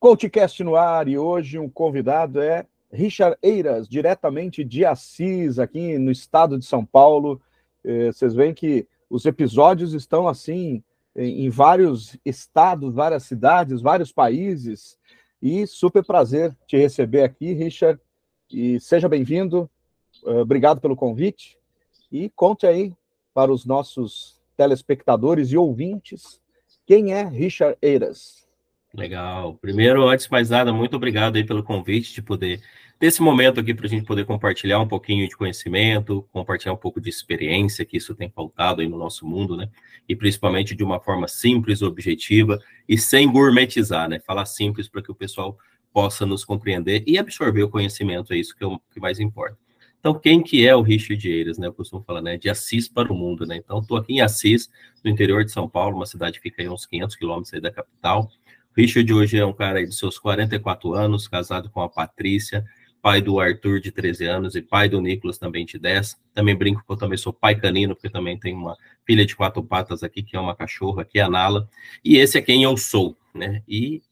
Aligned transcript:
CoachCast 0.00 0.64
no 0.64 0.76
ar 0.76 1.08
e 1.08 1.18
hoje 1.18 1.58
um 1.58 1.68
convidado 1.68 2.40
é 2.40 2.66
Richard 2.90 3.36
Eiras, 3.42 3.86
diretamente 3.86 4.64
de 4.64 4.82
Assis, 4.82 5.58
aqui 5.58 5.98
no 5.98 6.10
estado 6.10 6.58
de 6.58 6.64
São 6.64 6.86
Paulo. 6.86 7.38
Eh, 7.84 8.06
vocês 8.06 8.32
veem 8.32 8.54
que 8.54 8.88
os 9.10 9.26
episódios 9.26 9.92
estão 9.92 10.26
assim 10.26 10.82
em 11.14 11.50
vários 11.50 12.16
estados, 12.24 12.94
várias 12.94 13.24
cidades, 13.24 13.82
vários 13.82 14.10
países. 14.10 14.98
E 15.42 15.66
super 15.66 16.02
prazer 16.02 16.56
te 16.66 16.78
receber 16.78 17.22
aqui, 17.22 17.52
Richard. 17.52 18.00
E 18.50 18.80
seja 18.80 19.06
bem-vindo. 19.06 19.68
Eh, 20.24 20.40
obrigado 20.40 20.80
pelo 20.80 20.96
convite. 20.96 21.58
E 22.10 22.30
conte 22.30 22.66
aí 22.66 22.94
para 23.34 23.52
os 23.52 23.66
nossos 23.66 24.40
telespectadores 24.56 25.52
e 25.52 25.58
ouvintes 25.58 26.40
quem 26.86 27.12
é 27.12 27.22
Richard 27.22 27.76
Eiras. 27.82 28.48
Legal. 28.92 29.56
Primeiro, 29.60 30.08
antes 30.08 30.26
de 30.26 30.32
mais 30.32 30.50
nada, 30.50 30.72
muito 30.72 30.96
obrigado 30.96 31.36
aí 31.36 31.44
pelo 31.44 31.62
convite 31.62 32.12
de 32.12 32.20
poder 32.20 32.60
desse 32.98 33.22
momento 33.22 33.60
aqui 33.60 33.72
para 33.72 33.86
a 33.86 33.88
gente 33.88 34.04
poder 34.04 34.26
compartilhar 34.26 34.80
um 34.80 34.86
pouquinho 34.86 35.26
de 35.28 35.36
conhecimento, 35.36 36.28
compartilhar 36.32 36.74
um 36.74 36.76
pouco 36.76 37.00
de 37.00 37.08
experiência, 37.08 37.84
que 37.84 37.96
isso 37.96 38.14
tem 38.14 38.28
faltado 38.28 38.82
aí 38.82 38.88
no 38.88 38.98
nosso 38.98 39.26
mundo, 39.26 39.56
né? 39.56 39.70
E 40.08 40.14
principalmente 40.14 40.74
de 40.74 40.82
uma 40.84 41.00
forma 41.00 41.28
simples, 41.28 41.82
objetiva 41.82 42.58
e 42.88 42.98
sem 42.98 43.30
gourmetizar, 43.30 44.08
né? 44.08 44.18
Falar 44.18 44.44
simples 44.44 44.88
para 44.88 45.02
que 45.02 45.10
o 45.10 45.14
pessoal 45.14 45.56
possa 45.92 46.26
nos 46.26 46.44
compreender 46.44 47.02
e 47.06 47.16
absorver 47.16 47.62
o 47.62 47.70
conhecimento, 47.70 48.32
é 48.32 48.36
isso 48.36 48.54
que 48.56 48.62
é 48.62 48.66
o 48.66 48.78
que 48.92 49.00
mais 49.00 49.20
importa. 49.20 49.56
Então, 50.00 50.18
quem 50.18 50.42
que 50.42 50.66
é 50.66 50.74
o 50.74 50.80
Richard 50.80 51.28
Eiras, 51.28 51.58
né? 51.58 51.66
Eu 51.66 51.74
costumo 51.74 52.02
falar, 52.02 52.22
né? 52.22 52.36
De 52.36 52.48
Assis 52.48 52.88
para 52.88 53.12
o 53.12 53.16
mundo, 53.16 53.46
né? 53.46 53.56
Então, 53.56 53.80
estou 53.80 53.98
aqui 53.98 54.14
em 54.14 54.20
Assis, 54.20 54.70
no 55.04 55.10
interior 55.10 55.44
de 55.44 55.52
São 55.52 55.68
Paulo, 55.68 55.96
uma 55.96 56.06
cidade 56.06 56.38
que 56.38 56.48
fica 56.48 56.62
aí 56.62 56.68
uns 56.68 56.86
500 56.86 57.16
quilômetros 57.16 57.62
da 57.62 57.70
capital. 57.70 58.30
Richard 58.76 59.12
hoje 59.12 59.38
é 59.38 59.44
um 59.44 59.52
cara 59.52 59.84
de 59.84 59.94
seus 59.94 60.18
44 60.18 60.94
anos, 60.94 61.26
casado 61.26 61.68
com 61.70 61.80
a 61.82 61.88
Patrícia, 61.88 62.64
pai 63.02 63.20
do 63.20 63.40
Arthur 63.40 63.80
de 63.80 63.90
13 63.90 64.26
anos 64.26 64.54
e 64.54 64.62
pai 64.62 64.88
do 64.88 65.00
Nicolas 65.00 65.38
também 65.38 65.64
de 65.66 65.78
10. 65.78 66.16
Também 66.32 66.54
brinco 66.54 66.84
que 66.84 66.92
eu 66.92 66.96
também 66.96 67.18
sou 67.18 67.32
pai 67.32 67.54
canino, 67.56 67.94
porque 67.94 68.08
também 68.08 68.38
tenho 68.38 68.56
uma 68.56 68.76
filha 69.04 69.26
de 69.26 69.34
quatro 69.34 69.62
patas 69.62 70.02
aqui, 70.02 70.22
que 70.22 70.36
é 70.36 70.40
uma 70.40 70.54
cachorra, 70.54 71.04
que 71.04 71.18
é 71.18 71.22
a 71.22 71.28
Nala. 71.28 71.68
E 72.04 72.16
esse 72.16 72.38
é 72.38 72.42
quem 72.42 72.62
eu 72.62 72.76
sou, 72.76 73.16
né? 73.34 73.62
E 73.66 74.02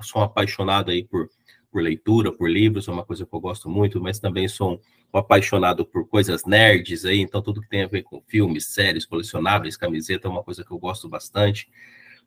sou 0.00 0.22
apaixonado 0.22 0.92
aí 0.92 1.02
por, 1.02 1.28
por 1.72 1.82
leitura, 1.82 2.30
por 2.30 2.48
livros, 2.48 2.86
é 2.86 2.92
uma 2.92 3.04
coisa 3.04 3.26
que 3.26 3.34
eu 3.34 3.40
gosto 3.40 3.68
muito, 3.68 4.00
mas 4.00 4.20
também 4.20 4.46
sou 4.46 4.80
um 5.12 5.18
apaixonado 5.18 5.84
por 5.84 6.06
coisas 6.06 6.44
nerds 6.44 7.04
aí, 7.04 7.20
então 7.20 7.42
tudo 7.42 7.60
que 7.60 7.68
tem 7.68 7.82
a 7.82 7.88
ver 7.88 8.02
com 8.02 8.22
filmes, 8.28 8.66
séries, 8.66 9.04
colecionáveis, 9.04 9.76
camiseta 9.76 10.28
é 10.28 10.30
uma 10.30 10.42
coisa 10.42 10.64
que 10.64 10.70
eu 10.70 10.78
gosto 10.78 11.08
bastante. 11.08 11.68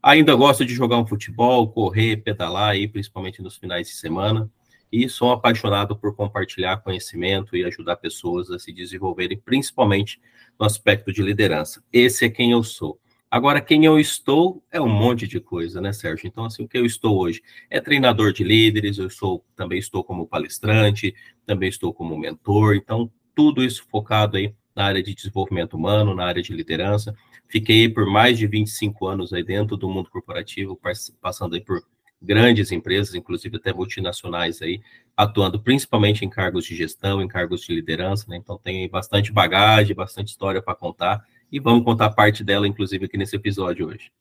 Ainda 0.01 0.35
gosto 0.35 0.65
de 0.65 0.73
jogar 0.73 0.97
um 0.97 1.07
futebol, 1.07 1.67
correr, 1.69 2.17
pedalar 2.17 2.69
aí, 2.69 2.87
principalmente 2.87 3.41
nos 3.41 3.57
finais 3.57 3.87
de 3.87 3.95
semana. 3.95 4.49
E 4.91 5.09
sou 5.09 5.31
apaixonado 5.31 5.97
por 5.97 6.15
compartilhar 6.15 6.77
conhecimento 6.77 7.57
e 7.57 7.65
ajudar 7.65 7.97
pessoas 7.97 8.49
a 8.49 8.57
se 8.57 8.71
desenvolverem, 8.71 9.37
principalmente 9.37 10.19
no 10.57 10.65
aspecto 10.65 11.11
de 11.11 11.21
liderança. 11.21 11.83
Esse 11.91 12.25
é 12.25 12.29
quem 12.29 12.51
eu 12.51 12.63
sou. 12.63 12.99
Agora, 13.29 13.59
quem 13.59 13.83
eu 13.83 13.99
estou 13.99 14.63
é 14.71 14.79
um 14.79 14.87
monte 14.87 15.27
de 15.27 15.41
coisa, 15.41 15.81
né, 15.81 15.91
Sérgio? 15.91 16.27
Então, 16.27 16.45
assim, 16.45 16.63
o 16.63 16.67
que 16.67 16.77
eu 16.77 16.85
estou 16.85 17.17
hoje 17.19 17.41
é 17.69 17.81
treinador 17.81 18.31
de 18.31 18.41
líderes, 18.41 18.97
eu 18.97 19.09
sou, 19.09 19.43
também 19.53 19.77
estou 19.77 20.01
como 20.01 20.25
palestrante, 20.25 21.13
também 21.45 21.67
estou 21.67 21.93
como 21.93 22.17
mentor, 22.17 22.75
então, 22.75 23.11
tudo 23.35 23.61
isso 23.61 23.85
focado 23.91 24.37
aí 24.37 24.53
na 24.73 24.85
área 24.85 25.03
de 25.03 25.13
desenvolvimento 25.13 25.75
humano, 25.75 26.15
na 26.15 26.25
área 26.25 26.41
de 26.41 26.53
liderança. 26.53 27.13
Fiquei 27.47 27.87
por 27.87 28.05
mais 28.05 28.37
de 28.37 28.45
25 28.45 29.07
anos 29.07 29.33
aí 29.33 29.43
dentro 29.43 29.77
do 29.77 29.89
mundo 29.89 30.09
corporativo, 30.09 30.79
passando 31.21 31.55
aí 31.55 31.61
por 31.61 31.81
grandes 32.21 32.71
empresas, 32.71 33.13
inclusive 33.15 33.57
até 33.57 33.73
multinacionais 33.73 34.61
aí, 34.61 34.81
atuando 35.15 35.61
principalmente 35.61 36.25
em 36.25 36.29
cargos 36.29 36.65
de 36.65 36.75
gestão, 36.75 37.21
em 37.21 37.27
cargos 37.27 37.61
de 37.61 37.73
liderança, 37.73 38.25
né? 38.27 38.37
Então, 38.37 38.57
tem 38.57 38.87
bastante 38.89 39.31
bagagem, 39.31 39.95
bastante 39.95 40.29
história 40.29 40.61
para 40.61 40.75
contar 40.75 41.23
e 41.51 41.59
vamos 41.59 41.83
contar 41.83 42.09
parte 42.09 42.43
dela, 42.43 42.67
inclusive, 42.67 43.05
aqui 43.05 43.17
nesse 43.17 43.35
episódio 43.35 43.87
hoje. 43.87 44.11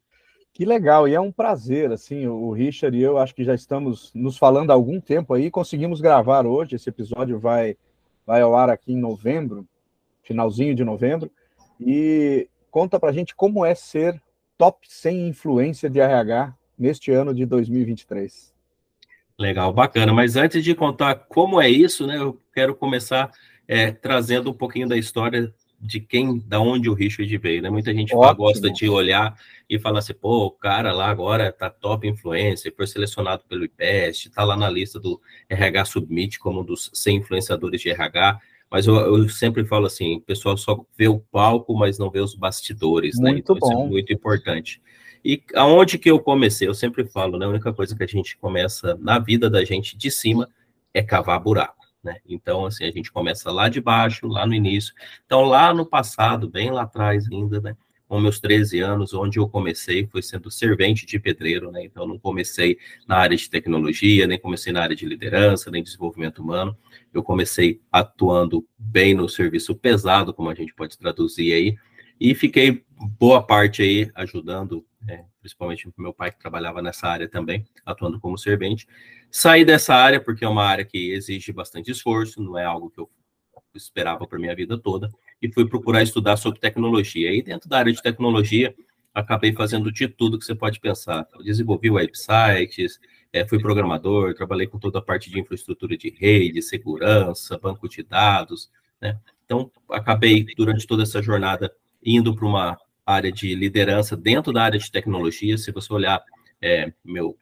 Que 0.53 0.65
legal, 0.65 1.07
e 1.07 1.15
é 1.15 1.21
um 1.21 1.33
prazer, 1.33 1.93
assim, 1.93 2.27
o 2.27 2.51
Richard 2.51 2.97
e 2.97 3.03
eu 3.03 3.19
acho 3.19 3.35
que 3.35 3.45
já 3.45 3.55
estamos 3.55 4.11
nos 4.15 4.39
falando 4.39 4.71
há 4.71 4.75
algum 4.75 5.01
tempo 5.01 5.35
aí, 5.35 5.51
conseguimos 5.51 6.01
gravar 6.01 6.47
hoje, 6.47 6.77
esse 6.77 6.89
episódio 6.89 7.39
vai, 7.39 7.77
vai 8.25 8.41
ao 8.41 8.57
ar 8.57 8.71
aqui 8.71 8.93
em 8.93 8.99
novembro, 8.99 9.67
finalzinho 10.23 10.75
de 10.75 10.83
novembro, 10.83 11.31
e 11.79 12.49
conta 12.77 13.01
pra 13.01 13.11
gente 13.11 13.35
como 13.35 13.65
é 13.65 13.75
ser 13.75 14.21
top 14.59 14.87
100 14.87 15.29
influência 15.29 15.89
de 15.89 15.99
RH 15.99 16.55
neste 16.79 17.11
ano 17.11 17.33
de 17.33 17.47
2023. 17.47 18.53
Legal, 19.39 19.73
bacana, 19.73 20.13
mas 20.13 20.37
antes 20.37 20.63
de 20.63 20.75
contar 20.75 21.15
como 21.15 21.59
é 21.59 21.71
isso, 21.71 22.07
né, 22.07 22.19
eu 22.19 22.39
quero 22.53 22.75
começar 22.75 23.31
é, 23.67 23.91
trazendo 23.91 24.51
um 24.51 24.53
pouquinho 24.53 24.87
da 24.87 24.95
história 24.95 25.51
de 25.81 26.01
quem, 26.01 26.39
da 26.41 26.61
onde 26.61 26.91
o 26.91 26.93
Richard 26.93 27.35
veio, 27.39 27.63
né? 27.63 27.71
Muita 27.71 27.95
gente 27.95 28.11
fala, 28.11 28.35
gosta 28.35 28.71
de 28.71 28.89
olhar 28.91 29.35
e 29.69 29.79
falar 29.79 30.01
assim, 30.01 30.13
pô, 30.13 30.45
o 30.45 30.51
cara 30.51 30.93
lá 30.93 31.09
agora 31.09 31.51
tá 31.51 31.71
top 31.71 32.07
influencer, 32.07 32.75
foi 32.77 32.87
selecionado 32.87 33.43
pelo 33.49 33.65
IPEST, 33.65 34.31
tá 34.31 34.45
lá 34.45 34.55
na 34.55 34.69
lista 34.69 35.01
do 35.01 35.19
RH 35.49 35.87
Submit 35.87 36.39
como 36.39 36.61
um 36.61 36.65
dos 36.65 36.91
100 36.93 37.17
influenciadores 37.17 37.81
de 37.81 37.89
RH, 37.89 38.39
mas 38.71 38.87
eu, 38.87 38.95
eu, 38.95 39.29
sempre 39.29 39.65
falo 39.65 39.87
assim, 39.87 40.17
o 40.17 40.21
pessoal 40.21 40.57
só 40.57 40.85
vê 40.97 41.09
o 41.09 41.19
palco, 41.19 41.77
mas 41.77 41.99
não 41.99 42.11
vê 42.11 42.21
os 42.21 42.35
bastidores, 42.35 43.19
né? 43.19 43.33
muito 43.33 43.53
né? 43.53 43.59
Então 43.59 43.69
bom. 43.69 43.75
isso 43.75 43.87
é 43.87 43.91
muito 43.91 44.13
importante. 44.13 44.83
E 45.25 45.43
aonde 45.55 45.99
que 45.99 46.11
eu 46.11 46.21
comecei? 46.21 46.69
Eu 46.69 46.75
sempre 46.75 47.05
falo, 47.05 47.39
né? 47.39 47.47
A 47.47 47.49
única 47.49 47.73
coisa 47.73 47.97
que 47.97 48.05
a 48.05 48.07
gente 48.07 48.37
começa 48.39 48.97
na 49.01 49.19
vida 49.19 49.51
da 49.51 49.65
gente 49.65 49.97
de 49.97 50.11
cima 50.11 50.49
é 50.95 51.03
cavar 51.03 51.41
buraco. 51.41 51.85
Né? 52.03 52.19
Então, 52.25 52.65
assim, 52.65 52.85
a 52.85 52.91
gente 52.91 53.11
começa 53.11 53.51
lá 53.51 53.69
de 53.69 53.81
baixo, 53.81 54.29
lá 54.29 54.47
no 54.47 54.55
início. 54.55 54.95
Então, 55.25 55.43
lá 55.43 55.75
no 55.75 55.85
passado, 55.85 56.49
bem 56.49 56.71
lá 56.71 56.83
atrás 56.83 57.27
ainda, 57.31 57.61
né? 57.61 57.77
Com 58.09 58.21
meus 58.21 58.39
13 58.39 58.79
anos, 58.81 59.13
onde 59.13 59.39
eu 59.39 59.49
comecei 59.49 60.07
foi 60.07 60.23
sendo 60.23 60.51
servente 60.51 61.05
de 61.05 61.19
pedreiro, 61.19 61.73
né? 61.73 61.85
Então, 61.85 62.07
não 62.07 62.19
comecei 62.19 62.79
na 63.07 63.17
área 63.17 63.37
de 63.37 63.51
tecnologia, 63.51 64.27
nem 64.27 64.39
comecei 64.39 64.73
na 64.73 64.81
área 64.81 64.95
de 64.95 65.05
liderança, 65.05 65.71
nem 65.71 65.83
desenvolvimento 65.83 66.41
humano. 66.41 66.77
Eu 67.13 67.23
comecei 67.23 67.81
atuando 67.91 68.65
bem 68.79 69.13
no 69.13 69.29
serviço 69.29 69.75
pesado, 69.75 70.33
como 70.33 70.49
a 70.49 70.55
gente 70.55 70.73
pode 70.73 70.97
traduzir 70.97 71.53
aí, 71.53 71.77
e 72.21 72.35
fiquei 72.35 72.85
boa 73.19 73.43
parte 73.43 73.83
aí 73.83 74.11
ajudando, 74.15 74.87
é, 75.09 75.25
principalmente 75.41 75.89
meu 75.99 76.15
pai 76.15 76.31
que 76.31 76.39
trabalhava 76.39 76.81
nessa 76.81 77.09
área 77.09 77.29
também, 77.29 77.65
atuando 77.85 78.19
como 78.21 78.39
servente. 78.39 78.87
Saí 79.31 79.65
dessa 79.65 79.95
área 79.95 80.21
porque 80.21 80.45
é 80.45 80.49
uma 80.49 80.65
área 80.65 80.85
que 80.85 81.13
exige 81.13 81.53
bastante 81.53 81.91
esforço, 81.91 82.43
não 82.43 82.57
é 82.57 82.65
algo 82.65 82.91
que 82.91 83.01
eu 83.01 83.11
esperava 83.75 84.27
para 84.27 84.39
minha 84.39 84.55
vida 84.55 84.79
toda, 84.79 85.11
e 85.41 85.53
fui 85.53 85.69
procurar 85.69 86.03
estudar 86.03 86.37
sobre 86.37 86.61
tecnologia. 86.61 87.33
E 87.33 87.43
dentro 87.43 87.69
da 87.69 87.79
área 87.79 87.93
de 87.93 88.03
tecnologia, 88.03 88.75
acabei 89.15 89.53
fazendo 89.53 89.91
de 89.91 90.09
tudo 90.09 90.39
que 90.39 90.45
você 90.45 90.55
pode 90.55 90.81
pensar. 90.81 91.27
Eu 91.35 91.43
desenvolvi 91.43 91.91
websites, 91.91 92.99
é, 93.33 93.47
fui 93.47 93.59
programador, 93.59 94.35
trabalhei 94.35 94.67
com 94.67 94.79
toda 94.79 94.99
a 94.99 95.03
parte 95.03 95.31
de 95.31 95.41
infraestrutura 95.41 95.97
de 95.97 96.11
rede, 96.11 96.63
segurança, 96.63 97.59
banco 97.59 97.89
de 97.89 98.03
dados, 98.03 98.71
né? 99.01 99.19
Então, 99.45 99.71
acabei, 99.91 100.45
durante 100.57 100.87
toda 100.87 101.05
essa 101.05 101.23
jornada, 101.23 101.73
indo 102.05 102.35
para 102.35 102.47
uma 102.47 102.79
área 103.05 103.31
de 103.31 103.55
liderança 103.55 104.17
dentro 104.17 104.53
da 104.53 104.63
área 104.63 104.79
de 104.79 104.91
tecnologia. 104.91 105.57
Se 105.57 105.71
você 105.71 105.93
olhar 105.93 106.21
é, 106.61 106.93
meu 107.05 107.39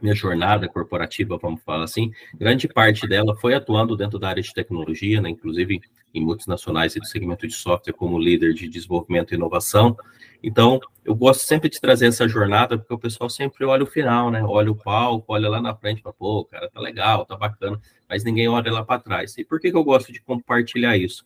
minha 0.00 0.14
jornada 0.14 0.68
corporativa, 0.68 1.38
vamos 1.38 1.62
falar 1.62 1.84
assim, 1.84 2.12
grande 2.34 2.68
parte 2.68 3.06
dela 3.08 3.34
foi 3.36 3.54
atuando 3.54 3.96
dentro 3.96 4.18
da 4.18 4.28
área 4.28 4.42
de 4.42 4.52
tecnologia, 4.52 5.20
né, 5.20 5.30
inclusive 5.30 5.80
em 6.12 6.20
multinacionais 6.24 6.96
e 6.96 7.00
do 7.00 7.06
segmento 7.06 7.46
de 7.46 7.54
software 7.54 7.92
como 7.92 8.18
líder 8.18 8.54
de 8.54 8.68
desenvolvimento 8.68 9.32
e 9.32 9.34
inovação. 9.34 9.96
Então, 10.42 10.80
eu 11.04 11.14
gosto 11.14 11.40
sempre 11.40 11.68
de 11.68 11.80
trazer 11.80 12.06
essa 12.06 12.28
jornada, 12.28 12.78
porque 12.78 12.94
o 12.94 12.98
pessoal 12.98 13.28
sempre 13.28 13.64
olha 13.64 13.82
o 13.82 13.86
final, 13.86 14.30
né? 14.30 14.42
Olha 14.42 14.70
o 14.70 14.76
palco, 14.76 15.32
olha 15.32 15.48
lá 15.48 15.60
na 15.60 15.74
frente, 15.74 16.02
fala, 16.02 16.14
pô, 16.14 16.44
cara, 16.44 16.70
tá 16.70 16.80
legal, 16.80 17.24
tá 17.24 17.36
bacana, 17.36 17.80
mas 18.08 18.24
ninguém 18.24 18.48
olha 18.48 18.72
lá 18.72 18.84
para 18.84 19.00
trás. 19.00 19.36
E 19.36 19.44
por 19.44 19.60
que, 19.60 19.70
que 19.70 19.76
eu 19.76 19.84
gosto 19.84 20.12
de 20.12 20.20
compartilhar 20.20 20.96
isso? 20.96 21.24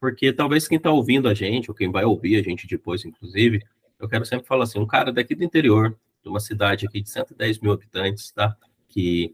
Porque 0.00 0.32
talvez 0.32 0.68
quem 0.68 0.76
está 0.76 0.90
ouvindo 0.90 1.28
a 1.28 1.34
gente, 1.34 1.70
ou 1.70 1.74
quem 1.74 1.90
vai 1.90 2.04
ouvir 2.04 2.36
a 2.36 2.42
gente 2.42 2.66
depois, 2.66 3.04
inclusive, 3.04 3.62
eu 3.98 4.08
quero 4.08 4.24
sempre 4.26 4.46
falar 4.46 4.64
assim, 4.64 4.78
um 4.78 4.86
cara 4.86 5.12
daqui 5.12 5.34
do 5.34 5.44
interior, 5.44 5.96
de 6.26 6.30
uma 6.30 6.40
cidade 6.40 6.86
aqui 6.86 7.00
de 7.00 7.08
110 7.08 7.60
mil 7.60 7.72
habitantes, 7.72 8.32
tá? 8.32 8.56
Que 8.88 9.32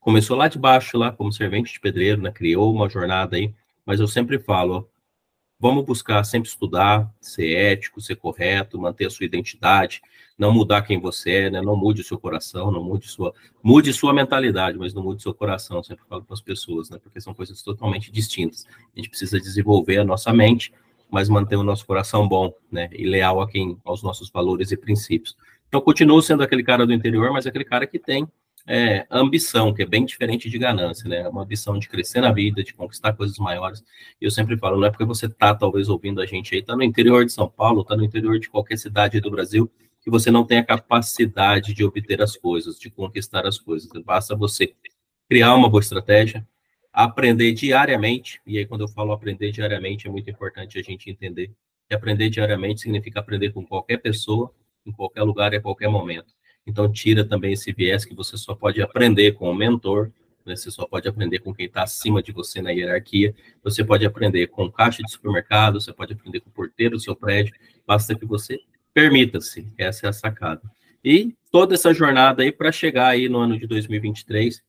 começou 0.00 0.36
lá 0.36 0.48
de 0.48 0.58
baixo, 0.58 0.98
lá 0.98 1.12
como 1.12 1.32
servente 1.32 1.72
de 1.72 1.78
pedreiro, 1.78 2.20
né? 2.20 2.32
Criou 2.32 2.74
uma 2.74 2.88
jornada 2.88 3.36
aí, 3.36 3.54
mas 3.84 4.00
eu 4.00 4.08
sempre 4.08 4.36
falo, 4.40 4.90
vamos 5.60 5.84
buscar 5.84 6.24
sempre 6.24 6.48
estudar, 6.48 7.08
ser 7.20 7.54
ético, 7.54 8.00
ser 8.00 8.16
correto, 8.16 8.80
manter 8.80 9.06
a 9.06 9.10
sua 9.10 9.26
identidade, 9.26 10.02
não 10.36 10.52
mudar 10.52 10.82
quem 10.82 11.00
você 11.00 11.30
é, 11.30 11.50
né? 11.50 11.62
Não 11.62 11.76
mude 11.76 12.00
o 12.00 12.04
seu 12.04 12.18
coração, 12.18 12.72
não 12.72 12.82
mude 12.82 13.06
sua, 13.06 13.32
mude 13.62 13.92
sua 13.92 14.12
mentalidade, 14.12 14.76
mas 14.76 14.92
não 14.92 15.04
mude 15.04 15.22
seu 15.22 15.32
coração. 15.32 15.76
Eu 15.76 15.84
sempre 15.84 16.04
falo 16.08 16.24
para 16.24 16.34
as 16.34 16.40
pessoas, 16.40 16.90
né? 16.90 16.98
Porque 16.98 17.20
são 17.20 17.32
coisas 17.32 17.62
totalmente 17.62 18.10
distintas. 18.10 18.66
A 18.92 18.98
gente 18.98 19.08
precisa 19.08 19.38
desenvolver 19.38 19.98
a 19.98 20.04
nossa 20.04 20.32
mente, 20.32 20.72
mas 21.08 21.28
manter 21.28 21.54
o 21.54 21.62
nosso 21.62 21.86
coração 21.86 22.26
bom, 22.26 22.52
né? 22.72 22.88
E 22.92 23.06
leal 23.06 23.40
a 23.40 23.48
quem, 23.48 23.78
aos 23.84 24.02
nossos 24.02 24.28
valores 24.30 24.72
e 24.72 24.76
princípios. 24.76 25.36
Então, 25.68 25.80
continuo 25.80 26.22
sendo 26.22 26.42
aquele 26.42 26.62
cara 26.62 26.86
do 26.86 26.92
interior, 26.92 27.32
mas 27.32 27.46
aquele 27.46 27.64
cara 27.64 27.86
que 27.86 27.98
tem 27.98 28.26
é, 28.66 29.06
ambição, 29.10 29.72
que 29.72 29.82
é 29.82 29.86
bem 29.86 30.04
diferente 30.04 30.50
de 30.50 30.58
ganância, 30.58 31.08
né? 31.08 31.28
Uma 31.28 31.42
ambição 31.42 31.78
de 31.78 31.88
crescer 31.88 32.20
na 32.20 32.32
vida, 32.32 32.64
de 32.64 32.74
conquistar 32.74 33.12
coisas 33.12 33.38
maiores. 33.38 33.82
E 34.20 34.24
eu 34.24 34.30
sempre 34.30 34.56
falo, 34.58 34.76
não 34.76 34.86
é 34.86 34.90
porque 34.90 35.04
você 35.04 35.28
tá 35.28 35.54
talvez 35.54 35.88
ouvindo 35.88 36.20
a 36.20 36.26
gente 36.26 36.54
aí, 36.54 36.62
tá 36.62 36.74
no 36.74 36.82
interior 36.82 37.24
de 37.24 37.32
São 37.32 37.48
Paulo, 37.48 37.84
tá 37.84 37.96
no 37.96 38.04
interior 38.04 38.38
de 38.38 38.48
qualquer 38.48 38.76
cidade 38.76 39.20
do 39.20 39.30
Brasil, 39.30 39.70
que 40.00 40.10
você 40.10 40.30
não 40.30 40.44
tem 40.44 40.58
a 40.58 40.64
capacidade 40.64 41.74
de 41.74 41.84
obter 41.84 42.20
as 42.20 42.36
coisas, 42.36 42.78
de 42.78 42.90
conquistar 42.90 43.46
as 43.46 43.58
coisas. 43.58 43.88
Basta 44.04 44.34
você 44.34 44.72
criar 45.28 45.54
uma 45.54 45.68
boa 45.68 45.80
estratégia, 45.80 46.46
aprender 46.92 47.52
diariamente, 47.52 48.40
e 48.46 48.58
aí 48.58 48.66
quando 48.66 48.82
eu 48.82 48.88
falo 48.88 49.12
aprender 49.12 49.52
diariamente, 49.52 50.06
é 50.08 50.10
muito 50.10 50.30
importante 50.30 50.78
a 50.78 50.82
gente 50.82 51.10
entender 51.10 51.52
que 51.88 51.94
aprender 51.94 52.28
diariamente 52.30 52.80
significa 52.80 53.20
aprender 53.20 53.52
com 53.52 53.64
qualquer 53.64 53.98
pessoa, 53.98 54.52
em 54.86 54.92
qualquer 54.92 55.22
lugar 55.22 55.52
e 55.52 55.56
a 55.56 55.60
qualquer 55.60 55.88
momento. 55.88 56.34
Então, 56.66 56.90
tira 56.90 57.24
também 57.24 57.52
esse 57.52 57.72
viés 57.72 58.04
que 58.04 58.14
você 58.14 58.36
só 58.36 58.54
pode 58.54 58.82
aprender 58.82 59.32
com 59.32 59.50
o 59.50 59.54
mentor, 59.54 60.10
né? 60.44 60.56
você 60.56 60.70
só 60.70 60.86
pode 60.86 61.08
aprender 61.08 61.40
com 61.40 61.54
quem 61.54 61.66
está 61.66 61.82
acima 61.82 62.22
de 62.22 62.32
você 62.32 62.60
na 62.60 62.70
hierarquia, 62.70 63.34
você 63.62 63.84
pode 63.84 64.04
aprender 64.04 64.46
com 64.48 64.70
caixa 64.70 65.02
de 65.02 65.10
supermercado, 65.10 65.80
você 65.80 65.92
pode 65.92 66.12
aprender 66.12 66.40
com 66.40 66.48
o 66.48 66.52
porteiro 66.52 66.96
do 66.96 67.02
seu 67.02 67.14
prédio, 67.14 67.54
basta 67.86 68.14
que 68.14 68.24
você 68.24 68.60
permita-se, 68.92 69.66
essa 69.76 70.06
é 70.06 70.08
a 70.08 70.12
sacada. 70.12 70.62
E 71.04 71.36
toda 71.52 71.74
essa 71.74 71.92
jornada 71.94 72.42
aí 72.42 72.50
para 72.50 72.72
chegar 72.72 73.08
aí 73.08 73.28
no 73.28 73.38
ano 73.38 73.58
de 73.58 73.66
2023 73.66 74.62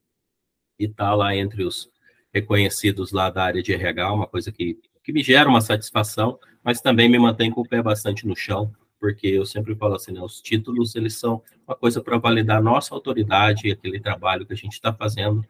e 0.79 0.85
estar 0.85 1.05
tá 1.09 1.15
lá 1.15 1.35
entre 1.35 1.63
os 1.63 1.89
reconhecidos 2.33 3.11
lá 3.11 3.29
da 3.29 3.43
área 3.43 3.63
de 3.63 3.73
RH, 3.73 4.13
uma 4.13 4.27
coisa 4.27 4.51
que, 4.51 4.77
que 5.03 5.11
me 5.11 5.23
gera 5.23 5.49
uma 5.49 5.61
satisfação, 5.61 6.37
mas 6.63 6.81
também 6.81 7.09
me 7.09 7.17
mantém 7.17 7.49
com 7.49 7.61
o 7.61 7.67
pé 7.67 7.81
bastante 7.81 8.27
no 8.27 8.35
chão, 8.35 8.71
porque 8.99 9.27
eu 9.27 9.45
sempre 9.45 9.75
falo 9.75 9.95
assim, 9.95 10.11
né, 10.11 10.21
os 10.21 10.41
títulos, 10.41 10.95
eles 10.95 11.15
são 11.15 11.41
uma 11.67 11.75
coisa 11.75 12.01
para 12.01 12.17
validar 12.17 12.61
nossa 12.61 12.93
autoridade, 12.93 13.71
aquele 13.71 13.99
trabalho 13.99 14.45
que 14.45 14.53
a 14.53 14.57
gente 14.57 14.73
está 14.73 14.93
fazendo, 14.93 15.45